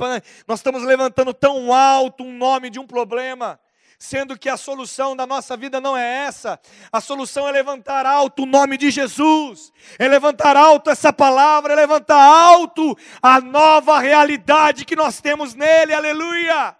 Nós 0.47 0.61
estamos 0.61 0.83
levantando 0.83 1.35
tão 1.35 1.73
alto 1.73 2.23
um 2.23 2.37
nome 2.37 2.71
de 2.71 2.79
um 2.79 2.87
problema, 2.87 3.59
sendo 3.99 4.39
que 4.39 4.49
a 4.49 4.57
solução 4.57 5.17
da 5.17 5.27
nossa 5.27 5.57
vida 5.57 5.81
não 5.81 5.97
é 5.97 6.27
essa. 6.27 6.61
A 6.93 7.01
solução 7.01 7.49
é 7.49 7.53
levantar 7.53 8.07
alto 8.07 8.45
o 8.45 8.47
nome 8.47 8.77
de 8.77 8.91
Jesus, 8.91 9.73
é 9.99 10.07
levantar 10.07 10.57
alto 10.57 10.91
essa 10.91 11.13
palavra, 11.13 11.73
é 11.73 11.77
levantar 11.77 12.23
alto 12.23 12.97
a 13.21 13.41
nova 13.41 13.99
realidade 13.99 14.85
que 14.85 14.97
nós 14.97 15.21
temos 15.21 15.55
nele. 15.55 15.93
Aleluia! 15.93 16.77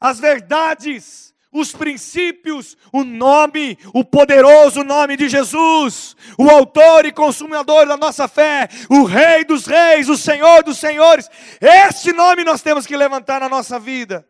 As 0.00 0.18
verdades 0.20 1.33
os 1.54 1.70
princípios, 1.70 2.76
o 2.92 3.04
nome, 3.04 3.78
o 3.94 4.04
poderoso 4.04 4.82
nome 4.82 5.16
de 5.16 5.28
Jesus, 5.28 6.16
o 6.36 6.50
autor 6.50 7.06
e 7.06 7.12
consumador 7.12 7.86
da 7.86 7.96
nossa 7.96 8.26
fé, 8.26 8.68
o 8.90 9.04
Rei 9.04 9.44
dos 9.44 9.64
Reis, 9.64 10.08
o 10.08 10.16
Senhor 10.16 10.64
dos 10.64 10.78
Senhores. 10.78 11.30
Este 11.60 12.12
nome 12.12 12.42
nós 12.42 12.60
temos 12.60 12.84
que 12.84 12.96
levantar 12.96 13.40
na 13.40 13.48
nossa 13.48 13.78
vida. 13.78 14.28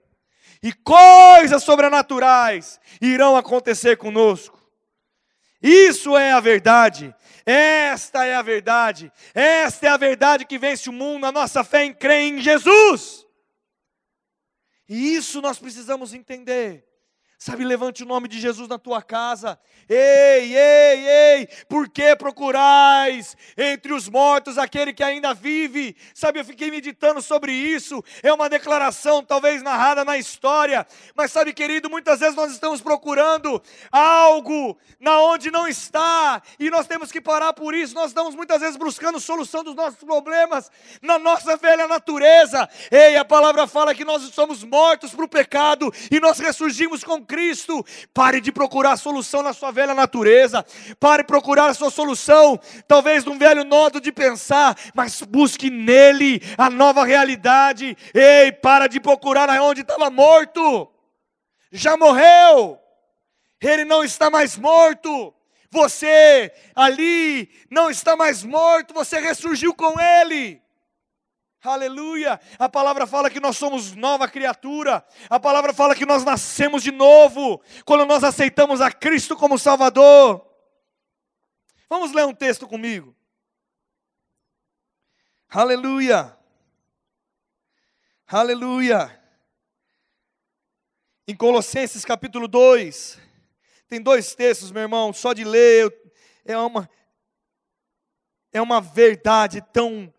E 0.62 0.71
coisas 0.73 1.62
sobrenaturais 1.62 2.78
irão 3.00 3.37
acontecer 3.37 3.97
conosco. 3.97 4.62
Isso 5.62 6.19
é 6.19 6.33
a 6.33 6.40
verdade. 6.40 7.14
Esta 7.47 8.26
é 8.26 8.35
a 8.35 8.43
verdade. 8.43 9.11
Esta 9.35 9.87
é 9.87 9.88
a 9.88 9.97
verdade 9.97 10.45
que 10.45 10.59
vence 10.59 10.90
o 10.90 10.93
mundo, 10.93 11.25
a 11.25 11.33
nossa 11.33 11.64
fé 11.64 11.87
em 11.87 11.95
crer 11.95 12.35
em 12.35 12.40
Jesus. 12.40 13.26
E 14.87 15.14
isso 15.14 15.40
nós 15.40 15.59
precisamos 15.59 16.12
entender. 16.12 16.85
Sabe, 17.38 17.64
levante 17.64 18.03
o 18.03 18.07
nome 18.07 18.29
de 18.29 18.41
Jesus 18.41 18.69
na 18.69 18.79
tua 18.79 19.03
casa. 19.03 19.59
Ei, 19.88 20.57
ei, 20.57 21.09
ei, 21.09 21.49
por 21.68 21.88
que 21.88 22.14
procurais 22.16 23.37
entre 23.57 23.92
os 23.92 24.09
mortos 24.09 24.57
aquele 24.57 24.92
que 24.92 25.03
ainda 25.03 25.35
vive? 25.35 25.97
Sabe, 26.14 26.38
eu 26.38 26.44
fiquei 26.44 26.70
meditando 26.70 27.20
sobre 27.20 27.53
isso. 27.53 28.03
É 28.23 28.33
uma 28.33 28.49
declaração 28.49 29.23
talvez 29.23 29.62
narrada 29.62 30.05
na 30.05 30.16
história, 30.16 30.87
mas 31.14 31.33
sabe, 31.33 31.53
querido, 31.53 31.90
muitas 31.90 32.20
vezes 32.20 32.37
nós 32.37 32.53
estamos 32.53 32.81
procurando 32.81 33.61
algo 33.90 34.79
na 35.01 35.20
onde 35.20 35.51
não 35.51 35.66
está, 35.66 36.40
e 36.59 36.70
nós 36.70 36.87
temos 36.87 37.11
que 37.12 37.20
parar 37.20 37.53
por 37.53 37.75
isso. 37.75 37.94
Nós 37.94 38.09
estamos 38.09 38.35
muitas 38.35 38.61
vezes 38.61 38.77
buscando 38.77 39.20
solução 39.20 39.64
dos 39.64 39.75
nossos 39.75 39.99
problemas 39.99 40.70
na 41.03 41.18
nossa 41.18 41.57
velha 41.57 41.87
natureza. 41.87 42.68
Ei, 42.90 43.16
a 43.16 43.25
palavra 43.25 43.66
fala 43.66 43.94
que 43.94 44.05
nós 44.05 44.23
somos 44.33 44.62
mortos 44.62 45.12
para 45.12 45.25
o 45.25 45.29
pecado 45.29 45.92
e 46.11 46.20
nós 46.20 46.38
ressurgimos 46.38 47.03
com 47.03 47.23
Cristo. 47.24 47.84
Pare 48.12 48.40
de 48.40 48.52
procurar 48.52 48.92
a 48.92 48.96
solução 48.96 49.42
na 49.42 49.52
sua 49.52 49.70
velha 49.70 49.94
natureza. 49.94 50.64
Pare 51.00 51.22
de 51.22 51.26
procurar 51.26 51.68
a 51.68 51.74
sua 51.74 51.90
solução, 51.90 52.60
talvez 52.87 53.24
num 53.24 53.38
velho 53.38 53.64
modo 53.66 54.00
de 54.00 54.12
pensar, 54.12 54.76
mas 54.94 55.22
busque 55.22 55.70
nele 55.70 56.40
a 56.56 56.70
nova 56.70 57.04
realidade. 57.04 57.96
Ei, 58.12 58.52
para 58.52 58.87
de 58.87 59.00
procurar 59.00 59.48
onde 59.60 59.80
estava 59.80 60.10
morto. 60.10 60.90
Já 61.72 61.96
morreu. 61.96 62.78
Ele 63.60 63.84
não 63.84 64.04
está 64.04 64.30
mais 64.30 64.56
morto. 64.56 65.34
Você 65.70 66.52
ali 66.72 67.50
não 67.68 67.90
está 67.90 68.14
mais 68.14 68.44
morto, 68.44 68.94
você 68.94 69.18
ressurgiu 69.18 69.74
com 69.74 70.00
ele. 70.00 70.62
Aleluia! 71.64 72.38
A 72.59 72.68
palavra 72.68 73.07
fala 73.07 73.31
que 73.31 73.40
nós 73.40 73.57
somos 73.57 73.94
nova 73.94 74.29
criatura. 74.29 75.03
A 75.31 75.40
palavra 75.40 75.72
fala 75.72 75.94
que 75.94 76.05
nós 76.05 76.22
nascemos 76.22 76.83
de 76.83 76.90
novo 76.90 77.62
quando 77.87 78.05
nós 78.05 78.22
aceitamos 78.22 78.83
a 78.83 78.92
Cristo 78.92 79.35
como 79.35 79.59
Salvador. 79.59 80.46
Vamos 81.88 82.12
ler 82.12 82.27
um 82.27 82.35
texto 82.35 82.68
comigo. 82.68 83.16
Aleluia! 85.48 86.37
Aleluia! 88.27 89.22
Em 91.27 91.35
Colossenses 91.35 92.05
capítulo 92.05 92.46
2, 92.46 93.18
tem 93.88 94.03
dois 94.03 94.35
textos, 94.35 94.70
meu 94.70 94.83
irmão, 94.83 95.14
só 95.14 95.33
de 95.33 95.44
ler 95.44 95.90
é 96.44 96.59
uma 96.59 96.90
é 98.53 98.61
uma 98.61 98.81
verdade 98.81 99.62
tão 99.72 100.12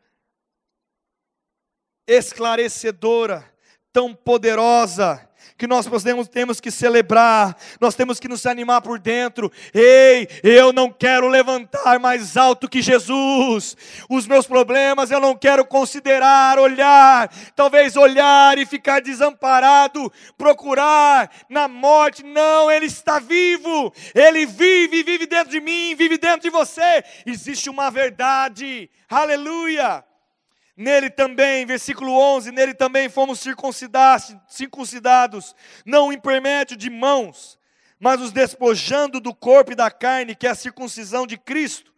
esclarecedora, 2.07 3.43
tão 3.91 4.13
poderosa, 4.13 5.27
que 5.57 5.67
nós 5.67 5.87
podemos, 5.87 6.27
temos 6.27 6.59
que 6.59 6.69
celebrar, 6.69 7.55
nós 7.79 7.95
temos 7.95 8.19
que 8.19 8.27
nos 8.27 8.45
animar 8.45 8.81
por 8.81 8.99
dentro. 8.99 9.51
Ei, 9.73 10.27
eu 10.43 10.73
não 10.73 10.91
quero 10.91 11.29
levantar 11.29 11.97
mais 11.99 12.35
alto 12.35 12.67
que 12.67 12.81
Jesus. 12.81 13.77
Os 14.09 14.27
meus 14.27 14.45
problemas 14.45 15.11
eu 15.11 15.19
não 15.19 15.35
quero 15.35 15.65
considerar, 15.65 16.59
olhar, 16.59 17.31
talvez 17.55 17.95
olhar 17.95 18.57
e 18.57 18.65
ficar 18.65 19.01
desamparado, 19.01 20.11
procurar 20.37 21.31
na 21.49 21.67
morte. 21.67 22.21
Não, 22.23 22.69
Ele 22.69 22.87
está 22.87 23.19
vivo, 23.19 23.93
Ele 24.13 24.45
vive, 24.45 25.03
vive 25.03 25.25
dentro 25.25 25.51
de 25.51 25.61
mim, 25.61 25.95
vive 25.95 26.17
dentro 26.17 26.41
de 26.41 26.49
você. 26.49 27.03
Existe 27.25 27.69
uma 27.69 27.89
verdade, 27.89 28.89
aleluia 29.09 30.03
Nele 30.77 31.09
também, 31.09 31.65
versículo 31.65 32.11
11, 32.11 32.51
nele 32.51 32.73
também 32.73 33.07
fomos 33.07 33.39
circuncidados, 33.39 35.55
não 35.85 36.11
em 36.11 36.19
permédio 36.19 36.75
de 36.75 36.89
mãos, 36.89 37.57
mas 37.97 38.19
os 38.19 38.33
despojando 38.33 39.21
do 39.21 39.33
corpo 39.33 39.71
e 39.71 39.75
da 39.75 39.89
carne, 39.89 40.35
que 40.35 40.45
é 40.45 40.49
a 40.49 40.55
circuncisão 40.55 41.25
de 41.25 41.37
Cristo, 41.37 41.94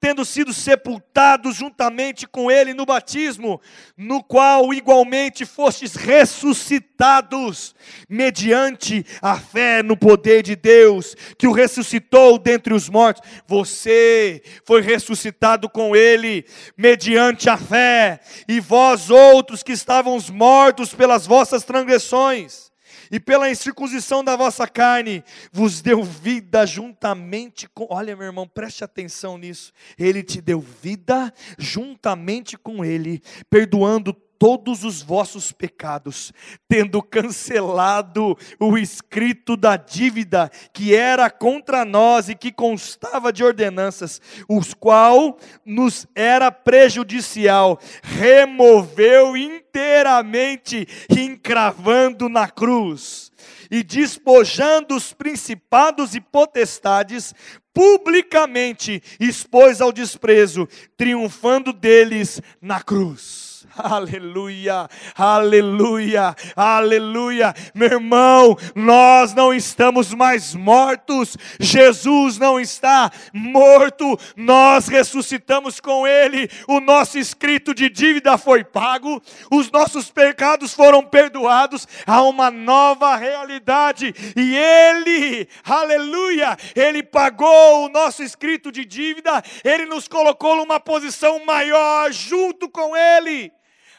tendo 0.00 0.24
sido 0.24 0.52
sepultados 0.54 1.56
juntamente 1.56 2.26
com 2.26 2.50
ele 2.50 2.72
no 2.72 2.86
batismo, 2.86 3.60
no 3.96 4.24
qual 4.24 4.72
igualmente 4.72 5.44
fostes 5.44 5.94
ressuscitados, 5.94 7.74
mediante 8.08 9.04
a 9.20 9.38
fé 9.38 9.82
no 9.82 9.96
poder 9.96 10.42
de 10.42 10.56
Deus, 10.56 11.14
que 11.36 11.46
o 11.46 11.52
ressuscitou 11.52 12.38
dentre 12.38 12.72
os 12.72 12.88
mortos. 12.88 13.28
Você 13.46 14.42
foi 14.64 14.80
ressuscitado 14.80 15.68
com 15.68 15.94
ele, 15.94 16.46
mediante 16.76 17.50
a 17.50 17.58
fé, 17.58 18.20
e 18.48 18.58
vós 18.58 19.10
outros 19.10 19.62
que 19.62 19.72
estavam 19.72 20.18
mortos 20.32 20.94
pelas 20.94 21.26
vossas 21.26 21.62
transgressões 21.62 22.69
e 23.10 23.18
pela 23.18 23.50
incircuncisão 23.50 24.22
da 24.22 24.36
vossa 24.36 24.66
carne 24.68 25.24
vos 25.52 25.80
deu 25.82 26.02
vida 26.02 26.64
juntamente 26.64 27.68
com. 27.68 27.86
Olha, 27.90 28.14
meu 28.14 28.26
irmão, 28.26 28.46
preste 28.46 28.84
atenção 28.84 29.36
nisso. 29.36 29.72
Ele 29.98 30.22
te 30.22 30.40
deu 30.40 30.60
vida 30.60 31.32
juntamente 31.58 32.56
com 32.56 32.84
Ele, 32.84 33.22
perdoando 33.48 34.16
todos 34.40 34.84
os 34.84 35.02
vossos 35.02 35.52
pecados, 35.52 36.32
tendo 36.66 37.02
cancelado 37.02 38.34
o 38.58 38.78
escrito 38.78 39.54
da 39.54 39.76
dívida 39.76 40.50
que 40.72 40.94
era 40.94 41.28
contra 41.28 41.84
nós 41.84 42.30
e 42.30 42.34
que 42.34 42.50
constava 42.50 43.30
de 43.34 43.44
ordenanças, 43.44 44.18
os 44.48 44.72
qual 44.72 45.36
nos 45.62 46.06
era 46.14 46.50
prejudicial, 46.50 47.78
removeu 48.02 49.36
inteiramente, 49.36 50.88
encravando 51.10 52.30
na 52.30 52.48
cruz 52.48 53.30
e 53.70 53.82
despojando 53.82 54.96
os 54.96 55.12
principados 55.12 56.14
e 56.14 56.20
potestades, 56.20 57.34
publicamente 57.74 59.02
expôs 59.20 59.82
ao 59.82 59.92
desprezo, 59.92 60.66
triunfando 60.96 61.74
deles 61.74 62.40
na 62.60 62.80
cruz. 62.80 63.39
Aleluia, 63.82 64.88
aleluia, 65.16 66.34
aleluia. 66.54 67.54
Meu 67.74 67.92
irmão, 67.92 68.56
nós 68.74 69.32
não 69.34 69.54
estamos 69.54 70.12
mais 70.12 70.54
mortos, 70.54 71.36
Jesus 71.58 72.38
não 72.38 72.60
está 72.60 73.10
morto, 73.32 74.18
nós 74.36 74.88
ressuscitamos 74.88 75.80
com 75.80 76.06
Ele, 76.06 76.50
o 76.68 76.80
nosso 76.80 77.18
escrito 77.18 77.74
de 77.74 77.88
dívida 77.88 78.36
foi 78.36 78.62
pago, 78.64 79.22
os 79.50 79.70
nossos 79.70 80.10
pecados 80.10 80.74
foram 80.74 81.02
perdoados, 81.02 81.86
há 82.06 82.22
uma 82.22 82.50
nova 82.50 83.16
realidade. 83.16 84.14
E 84.36 84.56
Ele, 84.56 85.48
aleluia, 85.64 86.56
Ele 86.74 87.02
pagou 87.02 87.86
o 87.86 87.88
nosso 87.88 88.22
escrito 88.22 88.70
de 88.70 88.84
dívida, 88.84 89.42
Ele 89.64 89.86
nos 89.86 90.06
colocou 90.06 90.56
numa 90.56 90.78
posição 90.78 91.44
maior 91.44 92.12
junto 92.12 92.68
com 92.68 92.96
Ele. 92.96 93.52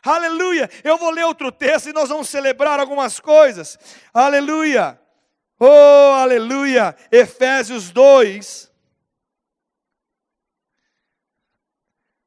Aleluia. 0.04 0.70
Eu 0.84 0.98
vou 0.98 1.12
ler 1.12 1.26
outro 1.26 1.52
texto 1.52 1.90
e 1.90 1.94
nós 1.94 2.10
vamos 2.10 2.28
celebrar 2.30 2.80
algumas 2.80 3.20
coisas. 3.20 3.78
Aleluia. 4.14 5.00
Oh, 5.60 6.14
aleluia. 6.16 6.96
Efésios 7.12 7.92
2. 7.92 8.72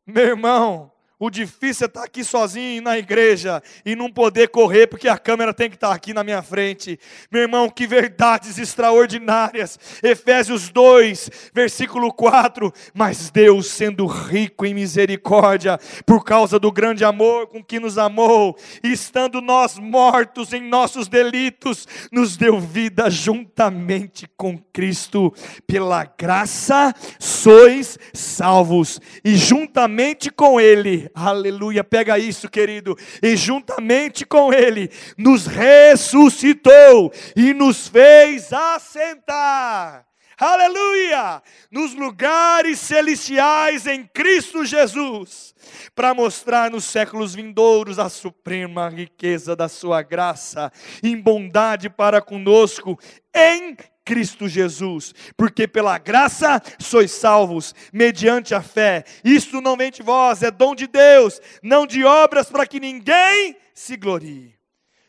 Meu 0.07 0.25
irmão, 0.25 0.94
o 1.19 1.31
difícil 1.31 1.85
é 1.85 1.89
estar 1.89 2.03
aqui 2.03 2.25
sozinho 2.25 2.83
na 2.83 2.99
igreja 2.99 3.63
e 3.85 3.95
não 3.95 4.11
poder 4.11 4.49
correr 4.49 4.89
porque 4.89 5.09
a 5.09 5.17
câmera 5.17 5.55
tem 5.55 5.71
que 5.71 5.77
estar 5.77 5.93
aqui 5.93 6.13
na 6.13 6.25
minha 6.25 6.43
frente. 6.43 6.99
Meu 7.31 7.43
irmão, 7.43 7.71
que 7.71 7.87
verdades 7.87 8.59
extraordinárias. 8.59 9.79
Efésios 10.03 10.71
2, 10.71 11.31
versículo 11.55 12.13
4. 12.13 12.73
Mas 12.93 13.31
Deus, 13.31 13.69
sendo 13.69 14.07
rico 14.07 14.67
em 14.67 14.75
misericórdia, 14.75 15.79
por 16.05 16.25
causa 16.25 16.59
do 16.59 16.73
grande 16.73 17.05
amor 17.05 17.47
com 17.47 17.63
que 17.63 17.79
nos 17.79 17.97
amou, 17.97 18.57
estando 18.83 19.41
nós 19.41 19.79
mortos 19.79 20.53
em 20.53 20.63
nossos 20.63 21.07
delitos, 21.07 21.87
nos 22.11 22.37
deu 22.37 22.59
vida 22.59 23.09
juntamente 23.09 24.29
com 24.37 24.59
Cristo. 24.73 25.33
Pela 25.65 26.05
graça 26.19 26.93
sois 27.21 27.99
salvos, 28.13 29.01
e 29.25 29.37
juntamente 29.37 30.31
com 30.31 30.61
Ele 30.61 31.04
Aleluia, 31.15 31.83
pega 31.83 32.19
isso, 32.19 32.49
querido. 32.49 32.97
E 33.23 33.37
juntamente 33.37 34.25
com 34.25 34.53
Ele, 34.53 34.91
nos 35.19 35.47
ressuscitou 35.47 37.13
e 37.37 37.53
nos 37.53 37.89
fez 37.89 38.53
assentar. 38.53 40.07
Aleluia! 40.39 41.41
Nos 41.71 41.95
lugares 41.95 42.81
celestiais 42.81 43.87
em 43.87 44.05
Cristo 44.05 44.65
Jesus, 44.65 45.55
para 45.95 46.13
mostrar 46.13 46.71
nos 46.73 46.85
séculos 46.85 47.35
vindouros 47.37 48.01
a 48.01 48.09
suprema 48.09 48.89
riqueza 48.89 49.55
da 49.55 49.69
Sua 49.69 50.03
graça, 50.03 50.73
em 51.03 51.17
bondade 51.17 51.89
para 51.89 52.21
conosco, 52.21 52.99
em 53.33 53.77
Cristo 54.05 54.49
Jesus, 54.49 55.15
porque 55.37 55.67
pela 55.67 55.99
graça 55.99 56.61
sois 56.79 57.11
salvos, 57.11 57.75
mediante 57.93 58.55
a 58.55 58.63
fé. 58.63 59.05
Isto 59.25 59.61
não 59.61 59.77
vem 59.77 59.91
de 59.91 60.03
vós, 60.03 60.43
é 60.43 60.51
dom 60.51 60.75
de 60.75 60.87
Deus, 60.87 61.41
não 61.63 61.87
de 61.87 62.05
obras 62.05 62.51
para 62.51 62.67
que 62.67 62.79
ninguém 62.79 63.57
se 63.73 63.97
glorie. 63.97 64.55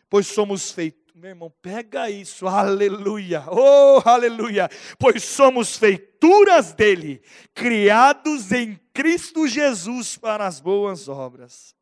Pois 0.10 0.27
somos 0.27 0.71
feitos, 0.71 1.13
meu 1.15 1.29
irmão, 1.29 1.53
pega 1.62 2.10
isso, 2.10 2.47
aleluia, 2.47 3.43
oh, 3.49 4.01
aleluia, 4.05 4.69
pois 4.99 5.23
somos 5.23 5.77
feituras 5.77 6.73
dele, 6.73 7.21
criados 7.53 8.51
em 8.51 8.79
Cristo 8.93 9.47
Jesus 9.47 10.17
para 10.17 10.45
as 10.45 10.60
boas 10.60 11.08
obras, 11.08 11.75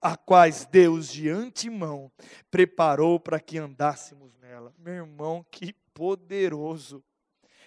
a 0.00 0.16
quais 0.16 0.64
Deus 0.64 1.12
de 1.12 1.28
antemão 1.28 2.10
preparou 2.50 3.18
para 3.18 3.40
que 3.40 3.58
andássemos 3.58 4.32
nela. 4.40 4.72
Meu 4.78 4.94
irmão, 4.94 5.44
que 5.50 5.74
poderoso. 5.92 7.02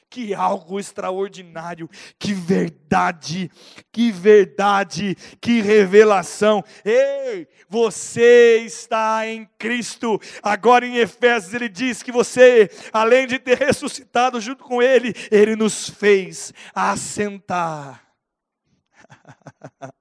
Que 0.10 0.34
algo 0.34 0.78
extraordinário, 0.78 1.90
que 2.20 2.34
verdade, 2.34 3.50
que 3.94 4.12
verdade, 4.12 5.16
que 5.40 5.62
revelação. 5.62 6.62
Ei, 6.84 7.48
você 7.70 8.58
está 8.58 9.26
em 9.26 9.46
Cristo. 9.58 10.20
Agora 10.44 10.86
em 10.86 10.98
Efésios 10.98 11.54
ele 11.54 11.70
diz 11.70 12.04
que 12.04 12.12
você, 12.12 12.70
além 12.92 13.26
de 13.26 13.40
ter 13.40 13.58
ressuscitado 13.58 14.42
junto 14.42 14.66
com 14.66 14.82
ele, 14.82 15.14
ele 15.32 15.56
nos 15.56 15.90
fez 15.90 16.54
assentar. 16.76 18.06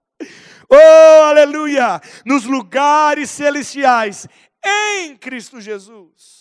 oh, 0.69 1.23
aleluia! 1.25 2.01
Nos 2.25 2.45
lugares 2.45 3.31
celestiais 3.31 4.27
em 4.65 5.17
Cristo 5.17 5.61
Jesus. 5.61 6.41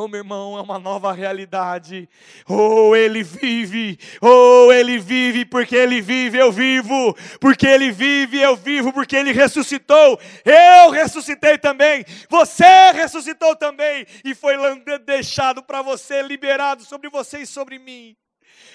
Oh, 0.00 0.06
meu 0.06 0.20
irmão, 0.20 0.56
é 0.56 0.60
uma 0.60 0.78
nova 0.78 1.12
realidade. 1.12 2.08
Oh, 2.48 2.94
ele 2.94 3.24
vive. 3.24 3.98
Oh, 4.22 4.72
ele 4.72 4.96
vive, 4.96 5.44
porque 5.44 5.74
ele 5.74 6.00
vive, 6.00 6.38
eu 6.38 6.52
vivo. 6.52 7.16
Porque 7.40 7.66
ele 7.66 7.90
vive, 7.90 8.40
eu 8.40 8.54
vivo, 8.54 8.92
porque 8.92 9.16
ele 9.16 9.32
ressuscitou. 9.32 10.20
Eu 10.44 10.90
ressuscitei 10.90 11.58
também. 11.58 12.04
Você 12.30 12.92
ressuscitou 12.92 13.56
também. 13.56 14.06
E 14.24 14.36
foi 14.36 14.54
deixado 15.04 15.64
para 15.64 15.82
você, 15.82 16.22
liberado 16.22 16.84
sobre 16.84 17.10
você 17.10 17.40
e 17.40 17.46
sobre 17.46 17.76
mim 17.76 18.16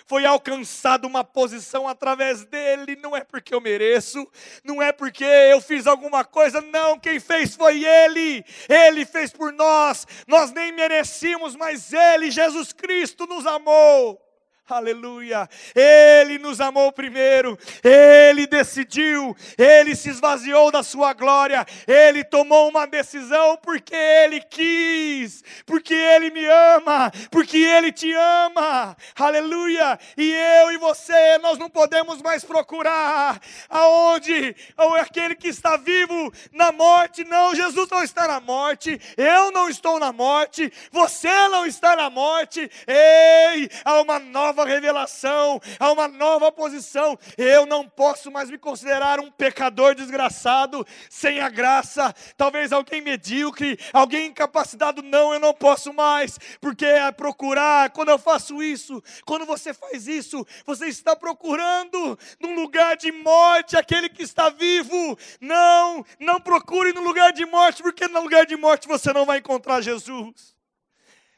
foi 0.05 0.25
alcançada 0.25 1.07
uma 1.07 1.23
posição 1.23 1.87
através 1.87 2.45
dele, 2.45 2.95
não 2.95 3.15
é 3.15 3.23
porque 3.23 3.53
eu 3.53 3.61
mereço, 3.61 4.27
não 4.63 4.81
é 4.81 4.91
porque 4.91 5.23
eu 5.23 5.61
fiz 5.61 5.87
alguma 5.87 6.23
coisa, 6.23 6.61
não, 6.61 6.99
quem 6.99 7.19
fez 7.19 7.55
foi 7.55 7.83
ele, 7.83 8.43
ele 8.67 9.05
fez 9.05 9.31
por 9.31 9.51
nós, 9.53 10.05
nós 10.27 10.51
nem 10.51 10.71
merecíamos, 10.71 11.55
mas 11.55 11.93
ele, 11.93 12.31
Jesus 12.31 12.73
Cristo, 12.73 13.25
nos 13.25 13.45
amou. 13.45 14.32
Aleluia. 14.73 15.47
Ele 15.75 16.39
nos 16.39 16.59
amou 16.59 16.91
primeiro, 16.91 17.57
ele 17.83 18.47
decidiu, 18.47 19.37
ele 19.55 19.95
se 19.95 20.09
esvaziou 20.09 20.71
da 20.71 20.81
sua 20.81 21.13
glória, 21.13 21.63
ele 21.87 22.23
tomou 22.23 22.69
uma 22.69 22.87
decisão 22.87 23.55
porque 23.57 23.93
ele 23.93 24.41
quis, 24.41 25.43
porque 25.63 25.93
ele 25.93 26.31
me 26.31 26.43
ama, 26.45 27.11
porque 27.29 27.57
ele 27.57 27.91
te 27.91 28.11
ama. 28.13 28.97
Aleluia. 29.15 29.99
E 30.17 30.31
eu 30.31 30.71
e 30.71 30.77
você, 30.77 31.37
nós 31.37 31.59
não 31.59 31.69
podemos 31.69 32.19
mais 32.23 32.43
procurar 32.43 33.39
aonde 33.69 34.55
aquele 34.99 35.35
que 35.35 35.49
está 35.49 35.77
vivo 35.77 36.33
na 36.51 36.71
morte, 36.71 37.23
não, 37.23 37.53
Jesus 37.53 37.87
não 37.91 38.03
está 38.03 38.27
na 38.27 38.39
morte, 38.39 38.99
eu 39.17 39.51
não 39.51 39.69
estou 39.69 39.99
na 39.99 40.11
morte, 40.11 40.73
você 40.91 41.47
não 41.49 41.63
está 41.63 41.95
na 41.95 42.09
morte. 42.09 42.69
Ei, 42.87 43.69
há 43.85 44.01
uma 44.01 44.17
nova 44.17 44.62
nova 44.63 44.65
revelação, 44.65 45.61
a 45.79 45.91
uma 45.91 46.07
nova 46.07 46.51
posição. 46.51 47.17
Eu 47.37 47.65
não 47.65 47.87
posso 47.87 48.31
mais 48.31 48.49
me 48.49 48.57
considerar 48.57 49.19
um 49.19 49.29
pecador 49.29 49.93
desgraçado, 49.93 50.85
sem 51.09 51.39
a 51.39 51.49
graça. 51.49 52.13
Talvez 52.37 52.71
alguém 52.71 53.01
medíocre, 53.01 53.77
alguém 53.91 54.27
incapacitado. 54.27 55.01
Não, 55.03 55.33
eu 55.33 55.39
não 55.39 55.53
posso 55.53 55.93
mais, 55.93 56.39
porque 56.59 56.85
é 56.85 57.11
procurar. 57.11 57.89
Quando 57.91 58.09
eu 58.09 58.17
faço 58.17 58.63
isso, 58.63 59.03
quando 59.25 59.45
você 59.45 59.73
faz 59.73 60.07
isso, 60.07 60.45
você 60.65 60.87
está 60.87 61.15
procurando 61.15 62.17
num 62.39 62.55
lugar 62.55 62.95
de 62.95 63.11
morte 63.11 63.75
aquele 63.75 64.09
que 64.09 64.23
está 64.23 64.49
vivo. 64.49 65.17
Não, 65.39 66.05
não 66.19 66.39
procure 66.39 66.93
no 66.93 67.01
lugar 67.01 67.33
de 67.33 67.45
morte, 67.45 67.83
porque 67.83 68.07
no 68.07 68.21
lugar 68.21 68.45
de 68.45 68.55
morte 68.55 68.87
você 68.87 69.11
não 69.11 69.25
vai 69.25 69.39
encontrar 69.39 69.81
Jesus. 69.81 70.52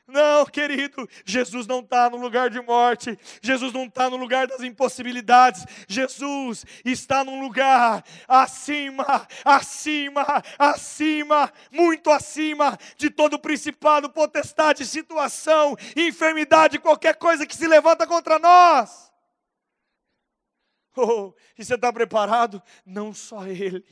Não, 0.07 0.45
querido, 0.45 1.09
Jesus 1.25 1.65
não 1.65 1.79
está 1.79 2.09
no 2.11 2.17
lugar 2.17 2.51
de 2.51 2.61
morte, 2.61 3.17
Jesus 3.41 3.73
não 3.73 3.85
está 3.85 4.07
no 4.07 4.17
lugar 4.17 4.45
das 4.45 4.61
impossibilidades, 4.61 5.65
Jesus 5.87 6.63
está 6.85 7.23
num 7.23 7.41
lugar 7.41 8.03
acima, 8.27 9.27
acima, 9.43 10.43
acima, 10.59 11.51
muito 11.71 12.11
acima 12.11 12.77
de 12.95 13.09
todo 13.09 13.39
principado, 13.39 14.07
potestade, 14.07 14.85
situação, 14.85 15.75
enfermidade, 15.95 16.77
qualquer 16.77 17.15
coisa 17.15 17.45
que 17.45 17.55
se 17.55 17.67
levanta 17.67 18.05
contra 18.05 18.37
nós. 18.37 19.14
Oh, 21.07 21.33
e 21.57 21.63
você 21.63 21.75
está 21.75 21.91
preparado? 21.91 22.61
Não 22.85 23.13
só 23.13 23.45
Ele, 23.45 23.83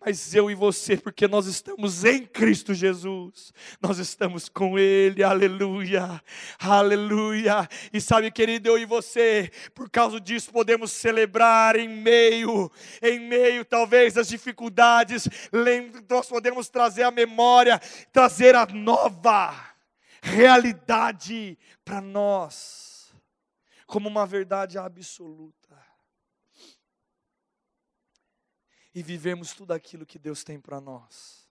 mas 0.00 0.34
eu 0.34 0.50
e 0.50 0.54
você, 0.54 0.96
porque 0.96 1.28
nós 1.28 1.46
estamos 1.46 2.02
em 2.02 2.24
Cristo 2.24 2.72
Jesus, 2.72 3.52
nós 3.80 3.98
estamos 3.98 4.48
com 4.48 4.78
Ele, 4.78 5.22
aleluia, 5.22 6.22
aleluia. 6.58 7.68
E 7.92 8.00
sabe, 8.00 8.30
querido, 8.30 8.68
eu 8.68 8.78
e 8.78 8.86
você, 8.86 9.50
por 9.74 9.90
causa 9.90 10.18
disso, 10.18 10.50
podemos 10.50 10.92
celebrar 10.92 11.76
em 11.76 11.88
meio, 11.88 12.70
em 13.02 13.20
meio 13.20 13.64
talvez 13.64 14.16
às 14.16 14.28
dificuldades, 14.28 15.28
nós 16.08 16.26
podemos 16.26 16.70
trazer 16.70 17.02
a 17.02 17.10
memória, 17.10 17.78
trazer 18.12 18.54
a 18.54 18.64
nova 18.64 19.76
realidade 20.22 21.58
para 21.84 22.00
nós, 22.00 23.14
como 23.86 24.08
uma 24.08 24.26
verdade 24.26 24.78
absoluta. 24.78 25.65
E 28.96 29.02
vivemos 29.02 29.52
tudo 29.52 29.72
aquilo 29.72 30.06
que 30.06 30.18
Deus 30.18 30.42
tem 30.42 30.58
para 30.58 30.80
nós. 30.80 31.46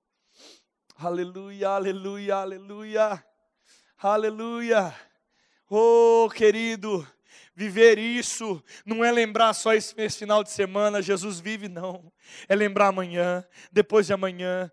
Aleluia, 0.98 1.70
aleluia, 1.70 2.38
aleluia, 2.38 3.24
aleluia. 4.00 4.96
Oh, 5.70 6.28
querido, 6.34 7.08
viver 7.54 8.00
isso 8.00 8.64
não 8.84 9.06
é 9.06 9.12
lembrar 9.12 9.54
só 9.54 9.76
esse, 9.76 9.94
esse 9.96 10.18
final 10.18 10.44
de 10.44 10.50
semana, 10.50 11.04
Jesus 11.04 11.40
vive, 11.40 11.70
não. 11.70 12.12
É 12.48 12.56
lembrar 12.56 12.88
amanhã, 12.88 13.48
depois 13.72 14.08
de 14.08 14.14
amanhã, 14.14 14.72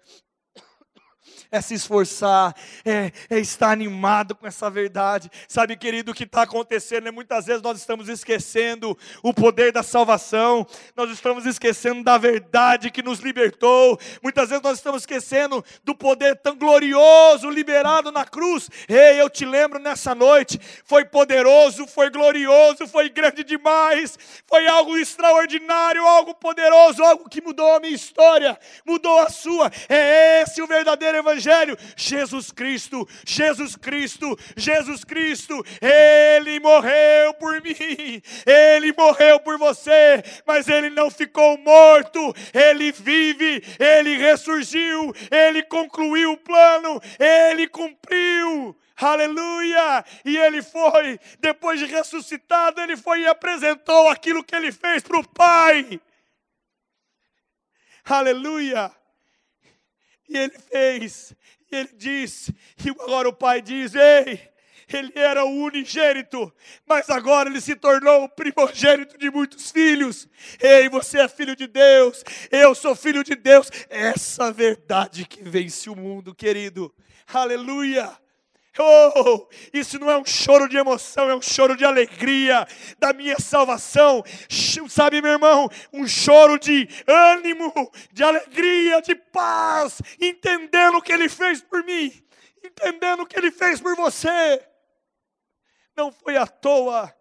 é 1.50 1.60
se 1.60 1.74
esforçar, 1.74 2.54
é, 2.84 3.12
é, 3.28 3.38
estar 3.38 3.70
animado 3.70 4.34
com 4.34 4.46
essa 4.46 4.70
verdade. 4.70 5.30
Sabe, 5.46 5.76
querido, 5.76 6.12
o 6.12 6.14
que 6.14 6.24
está 6.24 6.42
acontecendo 6.42 7.08
é 7.08 7.10
muitas 7.10 7.46
vezes 7.46 7.62
nós 7.62 7.78
estamos 7.78 8.08
esquecendo 8.08 8.96
o 9.22 9.34
poder 9.34 9.72
da 9.72 9.82
salvação, 9.82 10.66
nós 10.96 11.10
estamos 11.10 11.46
esquecendo 11.46 12.02
da 12.02 12.16
verdade 12.18 12.90
que 12.90 13.02
nos 13.02 13.20
libertou, 13.20 13.98
muitas 14.22 14.48
vezes 14.48 14.62
nós 14.62 14.78
estamos 14.78 15.02
esquecendo 15.02 15.64
do 15.84 15.94
poder 15.94 16.36
tão 16.36 16.56
glorioso 16.56 17.50
liberado 17.50 18.10
na 18.10 18.24
cruz. 18.24 18.68
Ei, 18.88 19.20
eu 19.20 19.28
te 19.28 19.44
lembro 19.44 19.78
nessa 19.78 20.14
noite, 20.14 20.58
foi 20.84 21.04
poderoso, 21.04 21.86
foi 21.86 22.10
glorioso, 22.10 22.86
foi 22.86 23.08
grande 23.08 23.44
demais, 23.44 24.18
foi 24.46 24.66
algo 24.66 24.96
extraordinário, 24.96 26.06
algo 26.06 26.34
poderoso, 26.34 27.02
algo 27.02 27.28
que 27.28 27.42
mudou 27.42 27.74
a 27.74 27.80
minha 27.80 27.94
história, 27.94 28.58
mudou 28.86 29.18
a 29.18 29.28
sua. 29.28 29.70
É 29.88 30.42
esse 30.42 30.62
o 30.62 30.66
verdadeiro 30.66 31.11
Evangelho. 31.18 31.76
Jesus 31.96 32.50
Cristo, 32.50 33.08
Jesus 33.26 33.76
Cristo, 33.76 34.38
Jesus 34.56 35.04
Cristo, 35.04 35.64
Ele 35.80 36.60
morreu 36.60 37.34
por 37.34 37.60
mim, 37.62 38.22
Ele 38.46 38.92
morreu 38.96 39.40
por 39.40 39.58
você, 39.58 40.22
mas 40.46 40.68
Ele 40.68 40.90
não 40.90 41.10
ficou 41.10 41.58
morto, 41.58 42.34
Ele 42.52 42.92
vive, 42.92 43.62
Ele 43.78 44.16
ressurgiu, 44.16 45.14
Ele 45.30 45.62
concluiu 45.62 46.32
o 46.32 46.36
plano, 46.36 47.00
Ele 47.18 47.66
cumpriu. 47.68 48.76
Aleluia! 48.96 50.04
E 50.24 50.36
ele 50.36 50.62
foi, 50.62 51.18
depois 51.40 51.80
de 51.80 51.86
ressuscitado, 51.86 52.80
ele 52.80 52.96
foi 52.96 53.22
e 53.22 53.26
apresentou 53.26 54.08
aquilo 54.08 54.44
que 54.44 54.54
ele 54.54 54.70
fez 54.70 55.02
para 55.02 55.18
o 55.18 55.28
Pai. 55.28 56.00
Aleluia! 58.04 58.92
E 60.32 60.38
ele 60.38 60.58
fez, 60.58 61.34
e 61.70 61.76
ele 61.76 61.90
disse, 61.94 62.54
e 62.82 62.88
agora 62.88 63.28
o 63.28 63.34
pai 63.34 63.60
diz: 63.60 63.94
Ei, 63.94 64.40
ele 64.90 65.12
era 65.14 65.44
o 65.44 65.50
unigênito, 65.50 66.50
mas 66.86 67.10
agora 67.10 67.50
ele 67.50 67.60
se 67.60 67.76
tornou 67.76 68.24
o 68.24 68.28
primogênito 68.30 69.18
de 69.18 69.30
muitos 69.30 69.70
filhos. 69.70 70.26
Ei, 70.58 70.88
você 70.88 71.20
é 71.20 71.28
filho 71.28 71.54
de 71.54 71.66
Deus, 71.66 72.24
eu 72.50 72.74
sou 72.74 72.94
filho 72.94 73.22
de 73.22 73.34
Deus. 73.34 73.70
Essa 73.90 74.50
verdade 74.50 75.26
que 75.26 75.42
vence 75.42 75.90
o 75.90 75.94
mundo, 75.96 76.34
querido. 76.34 76.94
Aleluia. 77.32 78.21
Oh, 78.78 79.46
isso 79.72 79.98
não 79.98 80.10
é 80.10 80.16
um 80.16 80.24
choro 80.24 80.66
de 80.66 80.78
emoção, 80.78 81.28
é 81.28 81.34
um 81.34 81.42
choro 81.42 81.76
de 81.76 81.84
alegria 81.84 82.66
da 82.98 83.12
minha 83.12 83.38
salvação. 83.38 84.24
Sabe, 84.88 85.20
meu 85.20 85.32
irmão, 85.32 85.68
um 85.92 86.06
choro 86.06 86.58
de 86.58 86.88
ânimo, 87.06 87.92
de 88.12 88.24
alegria, 88.24 89.02
de 89.02 89.14
paz, 89.14 90.00
entendendo 90.18 90.96
o 90.96 91.02
que 91.02 91.12
ele 91.12 91.28
fez 91.28 91.60
por 91.60 91.84
mim, 91.84 92.10
entendendo 92.64 93.24
o 93.24 93.26
que 93.26 93.38
ele 93.38 93.50
fez 93.50 93.78
por 93.78 93.94
você. 93.94 94.66
Não 95.94 96.10
foi 96.10 96.38
à 96.38 96.46
toa 96.46 97.14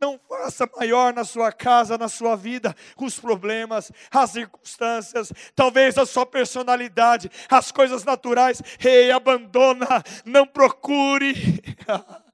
não 0.00 0.18
faça 0.18 0.68
maior 0.76 1.12
na 1.12 1.24
sua 1.24 1.52
casa, 1.52 1.98
na 1.98 2.08
sua 2.08 2.36
vida, 2.36 2.74
os 2.96 3.18
problemas, 3.18 3.90
as 4.10 4.30
circunstâncias, 4.30 5.32
talvez 5.54 5.98
a 5.98 6.06
sua 6.06 6.24
personalidade, 6.24 7.30
as 7.48 7.72
coisas 7.72 8.04
naturais. 8.04 8.62
Ei, 8.84 9.10
abandona, 9.10 10.02
não 10.24 10.46
procure. 10.46 11.34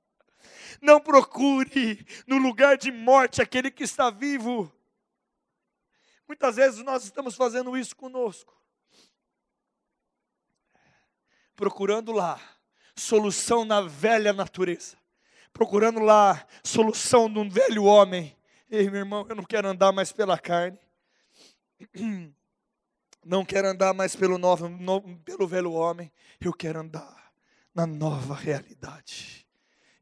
Não 0.82 1.00
procure 1.00 2.06
no 2.26 2.36
lugar 2.36 2.76
de 2.76 2.92
morte 2.92 3.40
aquele 3.40 3.70
que 3.70 3.84
está 3.84 4.10
vivo. 4.10 4.70
Muitas 6.28 6.56
vezes 6.56 6.84
nós 6.84 7.04
estamos 7.04 7.34
fazendo 7.34 7.74
isso 7.74 7.96
conosco. 7.96 8.54
Procurando 11.56 12.12
lá 12.12 12.38
solução 12.94 13.64
na 13.64 13.80
velha 13.80 14.34
natureza 14.34 14.98
procurando 15.54 16.00
lá 16.00 16.44
solução 16.64 17.32
de 17.32 17.38
um 17.38 17.48
velho 17.48 17.84
homem. 17.84 18.36
Ei, 18.68 18.90
meu 18.90 19.00
irmão, 19.00 19.24
eu 19.28 19.36
não 19.36 19.44
quero 19.44 19.68
andar 19.68 19.92
mais 19.92 20.12
pela 20.12 20.36
carne. 20.36 20.78
Não 23.26 23.42
quero 23.42 23.68
andar 23.68 23.94
mais 23.94 24.14
pelo, 24.14 24.36
novo, 24.36 24.68
no, 24.68 25.00
pelo 25.20 25.48
velho 25.48 25.72
homem. 25.72 26.12
Eu 26.38 26.52
quero 26.52 26.80
andar 26.80 27.32
na 27.74 27.86
nova 27.86 28.34
realidade. 28.34 29.46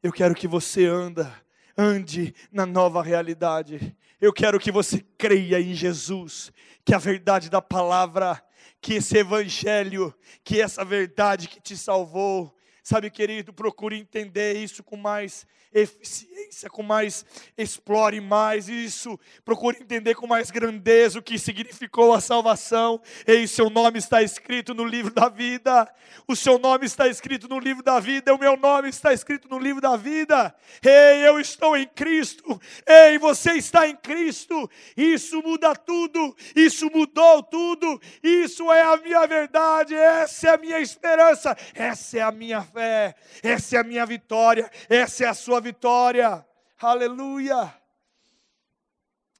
Eu 0.01 0.11
quero 0.11 0.35
que 0.35 0.45
você 0.45 0.87
anda, 0.87 1.33
ande 1.77 2.35
na 2.51 2.65
nova 2.65 3.01
realidade. 3.01 3.95
Eu 4.19 4.33
quero 4.33 4.59
que 4.59 4.73
você 4.73 4.99
creia 5.17 5.57
em 5.61 5.73
Jesus, 5.73 6.51
que 6.83 6.93
a 6.93 6.97
verdade 6.97 7.49
da 7.49 7.61
palavra, 7.61 8.43
que 8.81 8.95
esse 8.95 9.17
evangelho, 9.17 10.13
que 10.43 10.59
essa 10.59 10.83
verdade 10.83 11.47
que 11.47 11.61
te 11.61 11.77
salvou, 11.77 12.53
Sabe, 12.83 13.09
querido, 13.09 13.53
procure 13.53 13.97
entender 13.97 14.57
isso 14.57 14.83
com 14.83 14.97
mais 14.97 15.47
eficiência, 15.73 16.69
com 16.69 16.83
mais, 16.83 17.25
explore 17.57 18.19
mais 18.21 18.69
isso, 18.69 19.19
procure 19.43 19.79
entender 19.81 20.15
com 20.15 20.27
mais 20.27 20.51
grandeza 20.51 21.17
o 21.17 21.23
que 21.23 21.39
significou 21.39 22.13
a 22.13 22.21
salvação. 22.21 23.01
Ei, 23.25 23.47
seu 23.47 23.69
nome 23.69 23.97
está 23.97 24.21
escrito 24.21 24.73
no 24.73 24.85
livro 24.85 25.13
da 25.13 25.29
vida, 25.29 25.91
o 26.27 26.35
seu 26.35 26.59
nome 26.59 26.85
está 26.85 27.07
escrito 27.07 27.47
no 27.47 27.57
livro 27.57 27.81
da 27.81 27.99
vida, 27.99 28.35
o 28.35 28.39
meu 28.39 28.55
nome 28.55 28.89
está 28.89 29.13
escrito 29.13 29.47
no 29.49 29.57
livro 29.57 29.81
da 29.81 29.95
vida. 29.95 30.53
Ei, 30.83 31.27
eu 31.27 31.39
estou 31.39 31.75
em 31.75 31.87
Cristo, 31.87 32.59
ei, 32.85 33.17
você 33.17 33.53
está 33.53 33.87
em 33.87 33.95
Cristo, 33.95 34.69
isso 34.95 35.41
muda 35.41 35.73
tudo, 35.75 36.35
isso 36.55 36.89
mudou 36.93 37.41
tudo, 37.43 37.99
isso 38.21 38.71
é 38.71 38.81
a 38.81 38.97
minha 38.97 39.25
verdade, 39.25 39.95
essa 39.95 40.49
é 40.49 40.53
a 40.53 40.57
minha 40.57 40.79
esperança, 40.79 41.57
essa 41.73 42.17
é 42.17 42.21
a 42.21 42.31
minha 42.31 42.61
fé, 42.73 43.15
essa 43.41 43.77
é 43.77 43.79
a 43.79 43.83
minha 43.83 44.05
vitória, 44.05 44.69
essa 44.89 45.23
é 45.23 45.27
a 45.27 45.33
sua 45.33 45.61
vitória. 45.61 46.45
Aleluia. 46.79 47.73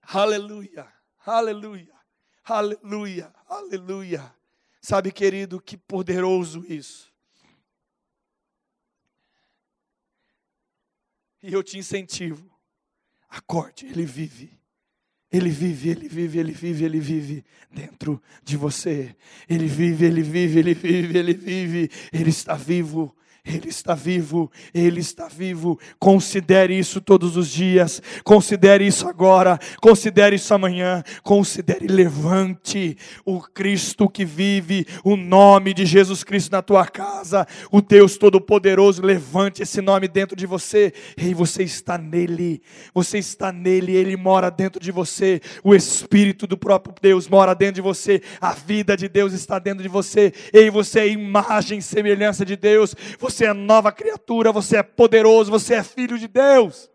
Aleluia. 0.04 0.88
Aleluia. 1.26 1.94
Aleluia. 2.46 3.34
Aleluia. 3.50 4.36
Sabe, 4.82 5.12
querido, 5.12 5.60
que 5.60 5.76
poderoso 5.76 6.64
isso. 6.68 7.12
E 11.42 11.52
eu 11.52 11.64
te 11.64 11.78
incentivo. 11.78 12.50
Acorde, 13.30 13.88
ele 13.88 14.06
vive. 14.06 14.64
Ele 15.32 15.50
vive, 15.50 15.90
ele 15.90 16.08
vive, 16.08 16.38
ele 16.38 16.52
vive, 16.52 16.86
ele 16.86 17.00
vive 17.00 17.46
dentro 17.72 18.22
de 18.44 18.56
você. 18.56 19.16
Ele 19.50 19.66
vive, 19.66 20.06
ele 20.06 20.22
vive, 20.22 20.60
ele 20.60 20.74
vive, 20.76 21.18
ele 21.18 21.34
vive. 21.34 21.92
Ele 22.12 22.30
está 22.30 22.54
vivo. 22.54 23.16
Ele 23.46 23.68
está 23.68 23.94
vivo, 23.94 24.50
Ele 24.74 25.02
está 25.02 25.28
vivo. 25.28 25.78
Considere 26.00 26.80
isso 26.80 27.02
todos 27.02 27.36
os 27.36 27.50
dias, 27.50 28.02
considere 28.24 28.88
isso 28.88 29.06
agora, 29.06 29.60
considere 29.82 30.38
isso 30.38 30.54
amanhã, 30.54 31.04
considere, 31.22 31.88
levante 31.88 32.98
o 33.26 33.42
Cristo 33.42 34.08
que 34.08 34.24
vive, 34.24 34.88
o 35.04 35.18
nome 35.18 35.74
de 35.74 35.86
Jesus 35.86 36.24
Cristo 36.24 36.54
na 36.54 36.62
tua 36.62 36.86
casa, 36.86 37.46
o 37.70 37.82
Deus 37.82 38.18
Todo-Poderoso, 38.18 39.02
levante 39.02 39.62
esse 39.62 39.82
nome 39.82 40.08
dentro 40.08 40.38
de 40.38 40.46
você, 40.46 40.94
e 41.18 41.34
você 41.34 41.64
está 41.64 41.98
nele, 41.98 42.62
você 42.94 43.18
está 43.18 43.52
nele, 43.52 43.94
Ele 43.94 44.16
mora 44.16 44.50
dentro 44.50 44.80
de 44.80 44.90
você, 44.90 45.42
o 45.62 45.76
Espírito 45.76 46.48
do 46.48 46.58
próprio 46.58 46.96
Deus 47.02 47.28
mora 47.28 47.54
dentro 47.54 47.76
de 47.76 47.82
você, 47.82 48.22
a 48.40 48.54
vida 48.54 48.96
de 48.96 49.10
Deus 49.10 49.34
está 49.34 49.60
dentro 49.60 49.84
de 49.84 49.90
você, 49.90 50.32
e 50.54 50.70
você 50.70 51.02
é 51.02 51.08
imagem 51.10 51.80
e 51.80 51.82
semelhança 51.82 52.46
de 52.46 52.56
Deus, 52.56 52.96
você 53.20 53.33
você 53.34 53.46
é 53.46 53.54
nova 53.54 53.92
criatura, 53.92 54.52
você 54.52 54.78
é 54.78 54.84
poderoso, 54.84 55.52
você 55.52 55.76
é 55.76 55.84
filho 55.84 56.18
de 56.18 56.28
Deus. 56.28 56.90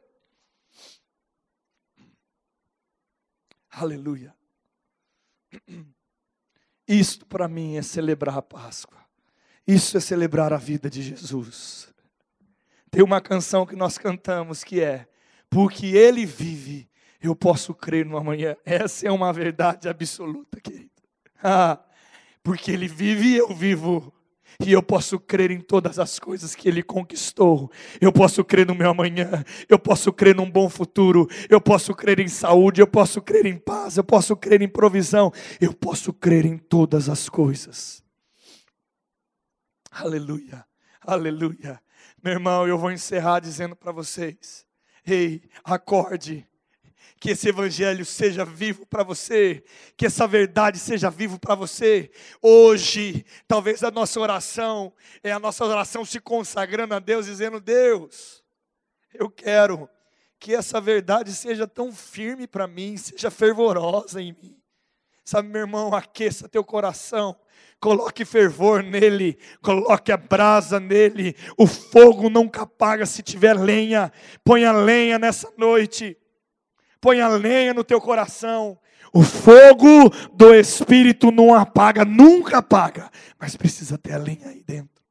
Aleluia. 3.70 4.34
Isto 6.86 7.26
para 7.26 7.46
mim 7.48 7.76
é 7.76 7.82
celebrar 7.82 8.38
a 8.38 8.42
Páscoa. 8.42 8.98
Isso 9.66 9.96
é 9.96 10.00
celebrar 10.00 10.52
a 10.52 10.56
vida 10.56 10.88
de 10.88 11.02
Jesus. 11.02 11.92
Tem 12.90 13.02
uma 13.02 13.20
canção 13.20 13.66
que 13.66 13.76
nós 13.76 13.98
cantamos 13.98 14.64
que 14.64 14.80
é: 14.80 15.06
Porque 15.50 15.86
Ele 15.86 16.24
vive, 16.24 16.88
eu 17.20 17.36
posso 17.36 17.74
crer 17.74 18.06
no 18.06 18.16
amanhã. 18.16 18.56
Essa 18.64 19.06
é 19.06 19.12
uma 19.12 19.32
verdade 19.32 19.88
absoluta, 19.88 20.60
querido. 20.60 20.88
Ah, 21.40 21.78
porque 22.42 22.72
Ele 22.72 22.88
vive, 22.88 23.36
eu 23.36 23.54
vivo. 23.54 24.12
E 24.64 24.72
eu 24.72 24.82
posso 24.82 25.20
crer 25.20 25.52
em 25.52 25.60
todas 25.60 26.00
as 26.00 26.18
coisas 26.18 26.54
que 26.54 26.68
Ele 26.68 26.82
conquistou. 26.82 27.70
Eu 28.00 28.12
posso 28.12 28.44
crer 28.44 28.66
no 28.66 28.74
meu 28.74 28.90
amanhã. 28.90 29.44
Eu 29.68 29.78
posso 29.78 30.12
crer 30.12 30.34
num 30.34 30.50
bom 30.50 30.68
futuro. 30.68 31.28
Eu 31.48 31.60
posso 31.60 31.94
crer 31.94 32.18
em 32.18 32.26
saúde. 32.26 32.80
Eu 32.80 32.86
posso 32.86 33.22
crer 33.22 33.46
em 33.46 33.56
paz. 33.56 33.96
Eu 33.96 34.02
posso 34.02 34.36
crer 34.36 34.60
em 34.60 34.68
provisão. 34.68 35.32
Eu 35.60 35.72
posso 35.72 36.12
crer 36.12 36.44
em 36.44 36.58
todas 36.58 37.08
as 37.08 37.28
coisas. 37.28 38.02
Aleluia. 39.92 40.66
Aleluia. 41.00 41.80
Meu 42.22 42.32
irmão, 42.32 42.66
eu 42.66 42.76
vou 42.76 42.90
encerrar 42.90 43.38
dizendo 43.38 43.76
para 43.76 43.92
vocês: 43.92 44.66
ei, 45.06 45.40
acorde 45.62 46.44
que 47.20 47.30
esse 47.30 47.48
evangelho 47.48 48.04
seja 48.04 48.44
vivo 48.44 48.86
para 48.86 49.02
você, 49.02 49.64
que 49.96 50.06
essa 50.06 50.26
verdade 50.26 50.78
seja 50.78 51.10
vivo 51.10 51.38
para 51.38 51.54
você. 51.54 52.10
Hoje, 52.40 53.24
talvez 53.46 53.82
a 53.82 53.90
nossa 53.90 54.20
oração 54.20 54.92
é 55.22 55.32
a 55.32 55.38
nossa 55.38 55.64
oração 55.64 56.04
se 56.04 56.20
consagrando 56.20 56.94
a 56.94 56.98
Deus, 56.98 57.26
dizendo: 57.26 57.60
Deus, 57.60 58.42
eu 59.12 59.28
quero 59.30 59.88
que 60.38 60.54
essa 60.54 60.80
verdade 60.80 61.32
seja 61.32 61.66
tão 61.66 61.92
firme 61.92 62.46
para 62.46 62.66
mim, 62.66 62.96
seja 62.96 63.30
fervorosa 63.30 64.22
em 64.22 64.32
mim. 64.40 64.56
Sabe, 65.24 65.48
meu 65.48 65.62
irmão, 65.62 65.94
aqueça 65.94 66.48
teu 66.48 66.64
coração, 66.64 67.36
coloque 67.80 68.24
fervor 68.24 68.82
nele, 68.82 69.36
coloque 69.60 70.10
a 70.12 70.16
brasa 70.16 70.80
nele. 70.80 71.36
O 71.56 71.66
fogo 71.66 72.30
nunca 72.30 72.62
apaga 72.62 73.04
se 73.04 73.22
tiver 73.22 73.54
lenha. 73.54 74.10
Ponha 74.42 74.72
lenha 74.72 75.18
nessa 75.18 75.52
noite. 75.58 76.16
Põe 77.00 77.20
a 77.20 77.28
lenha 77.28 77.74
no 77.74 77.84
teu 77.84 78.00
coração. 78.00 78.78
O 79.12 79.22
fogo 79.22 80.10
do 80.34 80.54
Espírito 80.54 81.30
não 81.30 81.54
apaga, 81.54 82.04
nunca 82.04 82.58
apaga, 82.58 83.10
mas 83.38 83.56
precisa 83.56 83.96
ter 83.96 84.12
a 84.12 84.18
lenha 84.18 84.48
aí 84.48 84.62
dentro. 84.62 85.02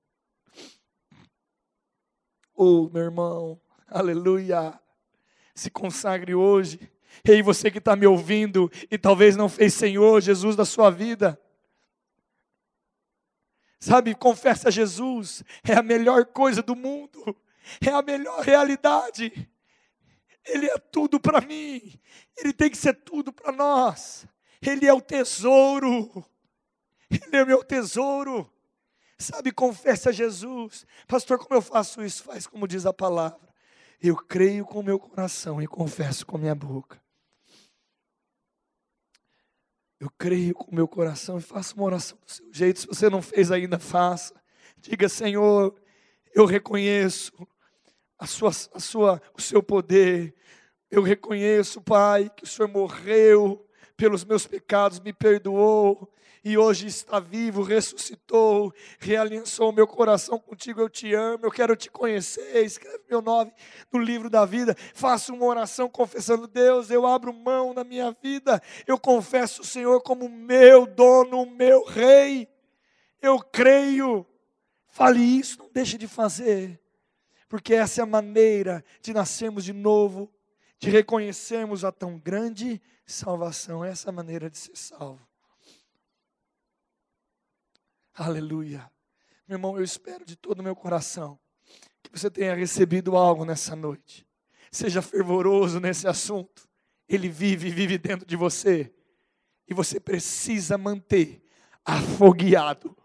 Oh, 2.55 2.89
meu 2.91 3.03
irmão, 3.03 3.59
aleluia. 3.87 4.79
Se 5.55 5.69
consagre 5.69 6.35
hoje. 6.35 6.91
Ei, 7.27 7.41
você 7.41 7.71
que 7.71 7.79
está 7.79 7.95
me 7.95 8.05
ouvindo 8.05 8.71
e 8.91 8.97
talvez 8.97 9.35
não 9.35 9.49
fez 9.49 9.73
Senhor 9.73 10.21
Jesus 10.21 10.55
da 10.55 10.65
sua 10.65 10.89
vida. 10.89 11.39
Sabe, 13.79 14.15
confessa 14.15 14.71
Jesus, 14.71 15.43
é 15.63 15.73
a 15.73 15.83
melhor 15.83 16.25
coisa 16.25 16.63
do 16.63 16.75
mundo, 16.75 17.35
é 17.85 17.91
a 17.91 18.01
melhor 18.01 18.41
realidade. 18.41 19.47
Ele 20.47 20.67
é 20.67 20.77
tudo 20.77 21.19
para 21.19 21.41
mim. 21.41 21.99
Ele 22.37 22.53
tem 22.53 22.69
que 22.69 22.77
ser 22.77 22.93
tudo 22.93 23.33
para 23.33 23.51
nós. 23.51 24.25
Ele 24.61 24.85
é 24.85 24.93
o 24.93 25.01
tesouro. 25.01 26.25
Ele 27.09 27.37
é 27.37 27.43
o 27.43 27.47
meu 27.47 27.63
tesouro. 27.63 28.51
Sabe, 29.19 29.51
confessa 29.51 30.09
a 30.09 30.13
Jesus. 30.13 30.85
Pastor, 31.07 31.39
como 31.39 31.55
eu 31.55 31.61
faço 31.61 32.03
isso? 32.03 32.23
Faz 32.23 32.45
como 32.45 32.67
diz 32.67 32.85
a 32.85 32.93
palavra. 32.93 33.47
Eu 33.99 34.15
creio 34.15 34.63
com 34.63 34.79
o 34.79 34.83
meu 34.83 34.99
coração 34.99 35.61
e 35.61 35.67
confesso 35.67 36.25
com 36.25 36.37
a 36.37 36.39
minha 36.39 36.55
boca. 36.55 37.01
Eu 39.99 40.11
creio 40.11 40.53
com 40.53 40.69
o 40.69 40.75
meu 40.75 40.87
coração 40.87 41.39
e 41.39 41.41
faço 41.41 41.75
uma 41.75 41.85
oração 41.85 42.17
do 42.23 42.31
seu 42.31 42.53
jeito. 42.53 42.81
Se 42.81 42.87
você 42.87 43.09
não 43.09 43.21
fez 43.21 43.51
ainda, 43.51 43.79
faça. 43.79 44.39
Diga, 44.77 45.09
Senhor, 45.09 45.75
eu 46.35 46.45
reconheço 46.45 47.33
a 48.17 48.25
sua, 48.25 48.51
a 48.73 48.79
sua, 48.79 49.21
o 49.37 49.41
seu 49.41 49.61
poder. 49.61 50.33
Eu 50.89 51.01
reconheço, 51.01 51.81
Pai, 51.81 52.29
que 52.35 52.43
o 52.43 52.47
Senhor 52.47 52.67
morreu 52.67 53.65
pelos 53.95 54.23
meus 54.23 54.45
pecados, 54.45 54.99
me 54.99 55.11
perdoou 55.11 56.11
e 56.43 56.57
hoje 56.57 56.87
está 56.87 57.19
vivo, 57.19 57.61
ressuscitou, 57.61 58.73
realiançou 58.99 59.73
meu 59.73 59.85
coração 59.85 60.39
contigo. 60.39 60.79
Eu 60.79 60.89
te 60.89 61.13
amo, 61.13 61.45
eu 61.45 61.51
quero 61.51 61.75
te 61.75 61.91
conhecer. 61.91 62.63
Escreve 62.63 63.03
meu 63.09 63.21
nome 63.21 63.51
no 63.91 63.99
livro 63.99 64.29
da 64.29 64.45
vida. 64.45 64.73
Faça 64.93 65.33
uma 65.33 65.45
oração 65.45 65.89
confessando: 65.89 66.47
Deus, 66.47 66.89
eu 66.89 67.05
abro 67.05 67.33
mão 67.33 67.73
na 67.73 67.83
minha 67.83 68.15
vida. 68.23 68.61
Eu 68.85 68.97
confesso 68.97 69.61
o 69.61 69.65
Senhor 69.65 70.01
como 70.01 70.29
meu 70.29 70.85
dono, 70.85 71.45
meu 71.45 71.83
rei. 71.83 72.47
Eu 73.21 73.39
creio. 73.39 74.25
Fale 74.87 75.19
isso, 75.19 75.59
não 75.59 75.69
deixe 75.71 75.97
de 75.97 76.07
fazer 76.07 76.79
porque 77.47 77.73
essa 77.73 78.01
é 78.01 78.03
a 78.03 78.07
maneira 78.07 78.83
de 79.01 79.13
nascermos 79.13 79.63
de 79.63 79.73
novo, 79.73 80.31
de 80.79 80.89
reconhecermos 80.89 81.83
a 81.83 81.91
tão 81.91 82.19
grande 82.19 82.81
salvação, 83.05 83.83
essa 83.83 84.09
é 84.09 84.11
a 84.11 84.13
maneira 84.13 84.49
de 84.49 84.57
ser 84.57 84.75
salvo. 84.75 85.25
Aleluia. 88.13 88.91
Meu 89.47 89.55
irmão, 89.55 89.77
eu 89.77 89.83
espero 89.83 90.25
de 90.25 90.35
todo 90.35 90.59
o 90.59 90.63
meu 90.63 90.75
coração 90.75 91.39
que 92.01 92.11
você 92.11 92.29
tenha 92.29 92.55
recebido 92.55 93.15
algo 93.15 93.45
nessa 93.45 93.75
noite. 93.75 94.27
Seja 94.71 95.01
fervoroso 95.01 95.79
nesse 95.79 96.07
assunto. 96.07 96.67
Ele 97.07 97.29
vive, 97.29 97.69
vive 97.69 97.97
dentro 97.97 98.25
de 98.25 98.35
você. 98.35 98.93
E 99.67 99.73
você 99.73 99.99
precisa 99.99 100.77
manter 100.77 101.43
afogueado 101.85 102.97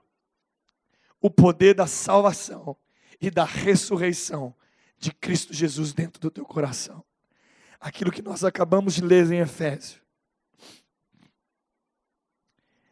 o 1.21 1.31
poder 1.31 1.75
da 1.75 1.87
salvação 1.87 2.77
e 3.23 3.31
da 3.31 3.45
ressurreição 3.45 4.53
de 4.99 5.13
Cristo 5.13 5.55
Jesus 5.55 5.93
dentro 5.93 6.21
do 6.21 6.31
teu 6.31 6.45
coração. 6.45 7.05
Aquilo 7.81 8.11
que 8.11 8.21
nós 8.21 8.45
acabamos 8.45 8.95
de 8.95 9.03
ler 9.03 9.31
em 9.31 9.39
Efésio. 9.39 10.03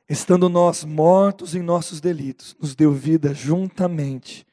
Estando 0.09 0.49
nós 0.49 0.85
mortos 0.85 1.55
em 1.55 1.63
nossos 1.63 2.01
delitos, 2.01 2.57
nos 2.61 2.75
deu 2.75 2.93
vida 2.93 3.35
juntamente 3.35 4.47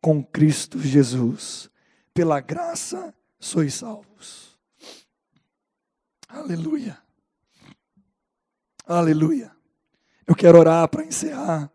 com 0.00 0.24
Cristo 0.24 0.80
Jesus. 0.80 1.70
Pela 2.14 2.40
graça 2.40 3.14
sois 3.38 3.74
salvos. 3.74 4.58
Aleluia. 6.28 6.98
Aleluia. 8.86 9.54
Eu 10.26 10.34
quero 10.34 10.58
orar 10.58 10.88
para 10.88 11.04
encerrar. 11.04 11.70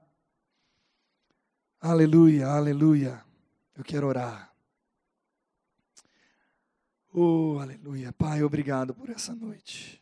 Aleluia, 1.79 2.47
aleluia. 2.47 3.26
Eu 3.77 3.83
quero 3.83 4.07
orar. 4.07 4.51
Oh, 7.13 7.59
aleluia. 7.61 8.11
Pai, 8.11 8.41
obrigado 8.41 8.91
por 8.91 9.07
essa 9.11 9.35
noite. 9.35 10.01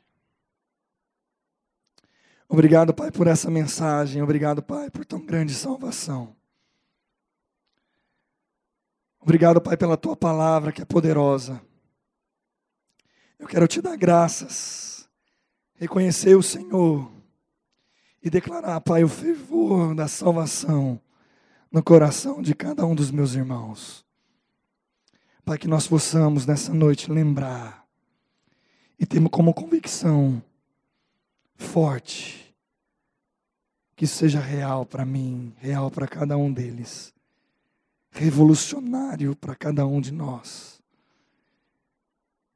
Obrigado, 2.47 2.93
Pai, 2.93 3.11
por 3.11 3.27
essa 3.27 3.51
mensagem. 3.51 4.21
Obrigado, 4.21 4.63
Pai, 4.63 4.89
por 4.89 5.03
tão 5.03 5.25
grande 5.25 5.53
salvação. 5.53 6.33
Obrigado, 9.19 9.59
Pai, 9.59 9.75
pela 9.75 9.97
tua 9.97 10.15
palavra 10.15 10.71
que 10.71 10.81
é 10.81 10.85
poderosa. 10.85 11.61
Eu 13.37 13.45
quero 13.45 13.67
te 13.67 13.81
dar 13.81 13.97
graças, 13.97 15.09
reconhecer 15.73 16.35
o 16.35 16.43
Senhor 16.43 17.11
e 18.23 18.29
declarar, 18.29 18.79
Pai, 18.79 19.03
o 19.03 19.09
fervor 19.09 19.93
da 19.93 20.07
salvação 20.07 21.01
no 21.75 21.83
coração 21.83 22.41
de 22.41 22.55
cada 22.55 22.85
um 22.85 22.95
dos 22.95 23.11
meus 23.11 23.33
irmãos. 23.33 24.05
Pai, 25.43 25.57
que 25.57 25.67
nós 25.67 25.85
possamos 25.85 26.45
nessa 26.45 26.73
noite 26.73 27.11
lembrar 27.11 27.85
e 28.97 29.05
termos 29.05 29.29
como 29.29 29.53
convicção 29.53 30.41
forte 31.57 32.55
que 33.93 34.07
seja 34.07 34.39
real 34.39 34.85
para 34.85 35.03
mim, 35.03 35.53
real 35.57 35.91
para 35.91 36.07
cada 36.07 36.37
um 36.37 36.49
deles, 36.49 37.13
revolucionário 38.09 39.35
para 39.35 39.53
cada 39.53 39.85
um 39.85 39.99
de 39.99 40.13
nós. 40.13 40.81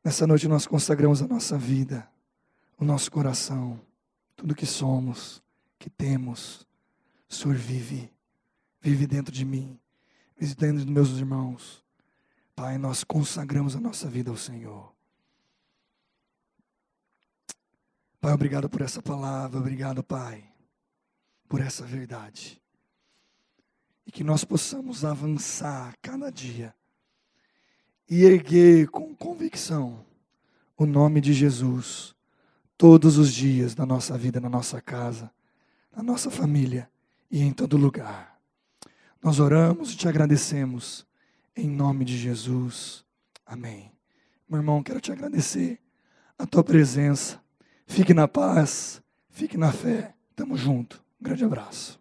Nessa 0.02 0.26
noite 0.26 0.48
nós 0.48 0.66
consagramos 0.66 1.22
a 1.22 1.28
nossa 1.28 1.58
vida, 1.58 2.10
o 2.78 2.86
nosso 2.86 3.12
coração, 3.12 3.82
tudo 4.38 4.56
que 4.56 4.66
somos, 4.66 5.44
que 5.78 5.90
temos. 5.90 6.66
O 7.46 7.50
vive 7.50 8.10
vive 8.82 9.06
dentro 9.06 9.34
de 9.34 9.46
mim, 9.46 9.80
vive 10.38 10.56
dentro 10.56 10.78
dos 10.78 10.86
meus 10.86 11.10
irmãos. 11.10 11.84
Pai, 12.56 12.78
nós 12.78 13.04
consagramos 13.04 13.76
a 13.76 13.80
nossa 13.80 14.08
vida 14.08 14.30
ao 14.30 14.38
Senhor. 14.38 14.94
Pai, 18.20 18.34
obrigado 18.34 18.70
por 18.70 18.82
essa 18.82 19.02
palavra, 19.02 19.60
obrigado, 19.60 20.04
Pai, 20.04 20.44
por 21.48 21.62
essa 21.62 21.86
verdade. 21.86 22.62
E 24.06 24.12
que 24.12 24.24
nós 24.24 24.44
possamos 24.44 25.06
avançar 25.06 25.96
cada 26.02 26.30
dia 26.30 26.74
e 28.10 28.24
erguer 28.24 28.90
com 28.90 29.16
convicção 29.16 30.04
o 30.76 30.86
nome 30.86 31.22
de 31.22 31.32
Jesus 31.34 32.16
todos 32.78 33.18
os 33.18 33.34
dias 33.34 33.76
da 33.76 33.86
nossa 33.86 34.18
vida, 34.18 34.40
na 34.40 34.50
nossa 34.50 34.82
casa, 34.82 35.32
na 35.96 36.02
nossa 36.02 36.32
família 36.32 36.90
e 37.30 37.42
em 37.42 37.54
todo 37.54 37.78
lugar. 37.78 38.39
Nós 39.22 39.40
oramos 39.40 39.92
e 39.94 39.98
te 39.98 40.08
agradecemos 40.08 41.06
em 41.56 41.70
nome 41.70 42.06
de 42.06 42.18
Jesus. 42.18 43.04
Amém. 43.46 43.92
Meu 44.48 44.60
irmão, 44.60 44.82
quero 44.82 45.02
te 45.02 45.12
agradecer 45.12 45.80
a 46.38 46.46
tua 46.46 46.64
presença. 46.64 47.42
Fique 47.86 48.14
na 48.14 48.28
paz, 48.28 49.02
fique 49.30 49.58
na 49.58 49.72
fé. 49.72 50.16
Tamo 50.36 50.56
junto. 50.56 51.04
Um 51.20 51.26
grande 51.26 51.44
abraço. 51.44 52.00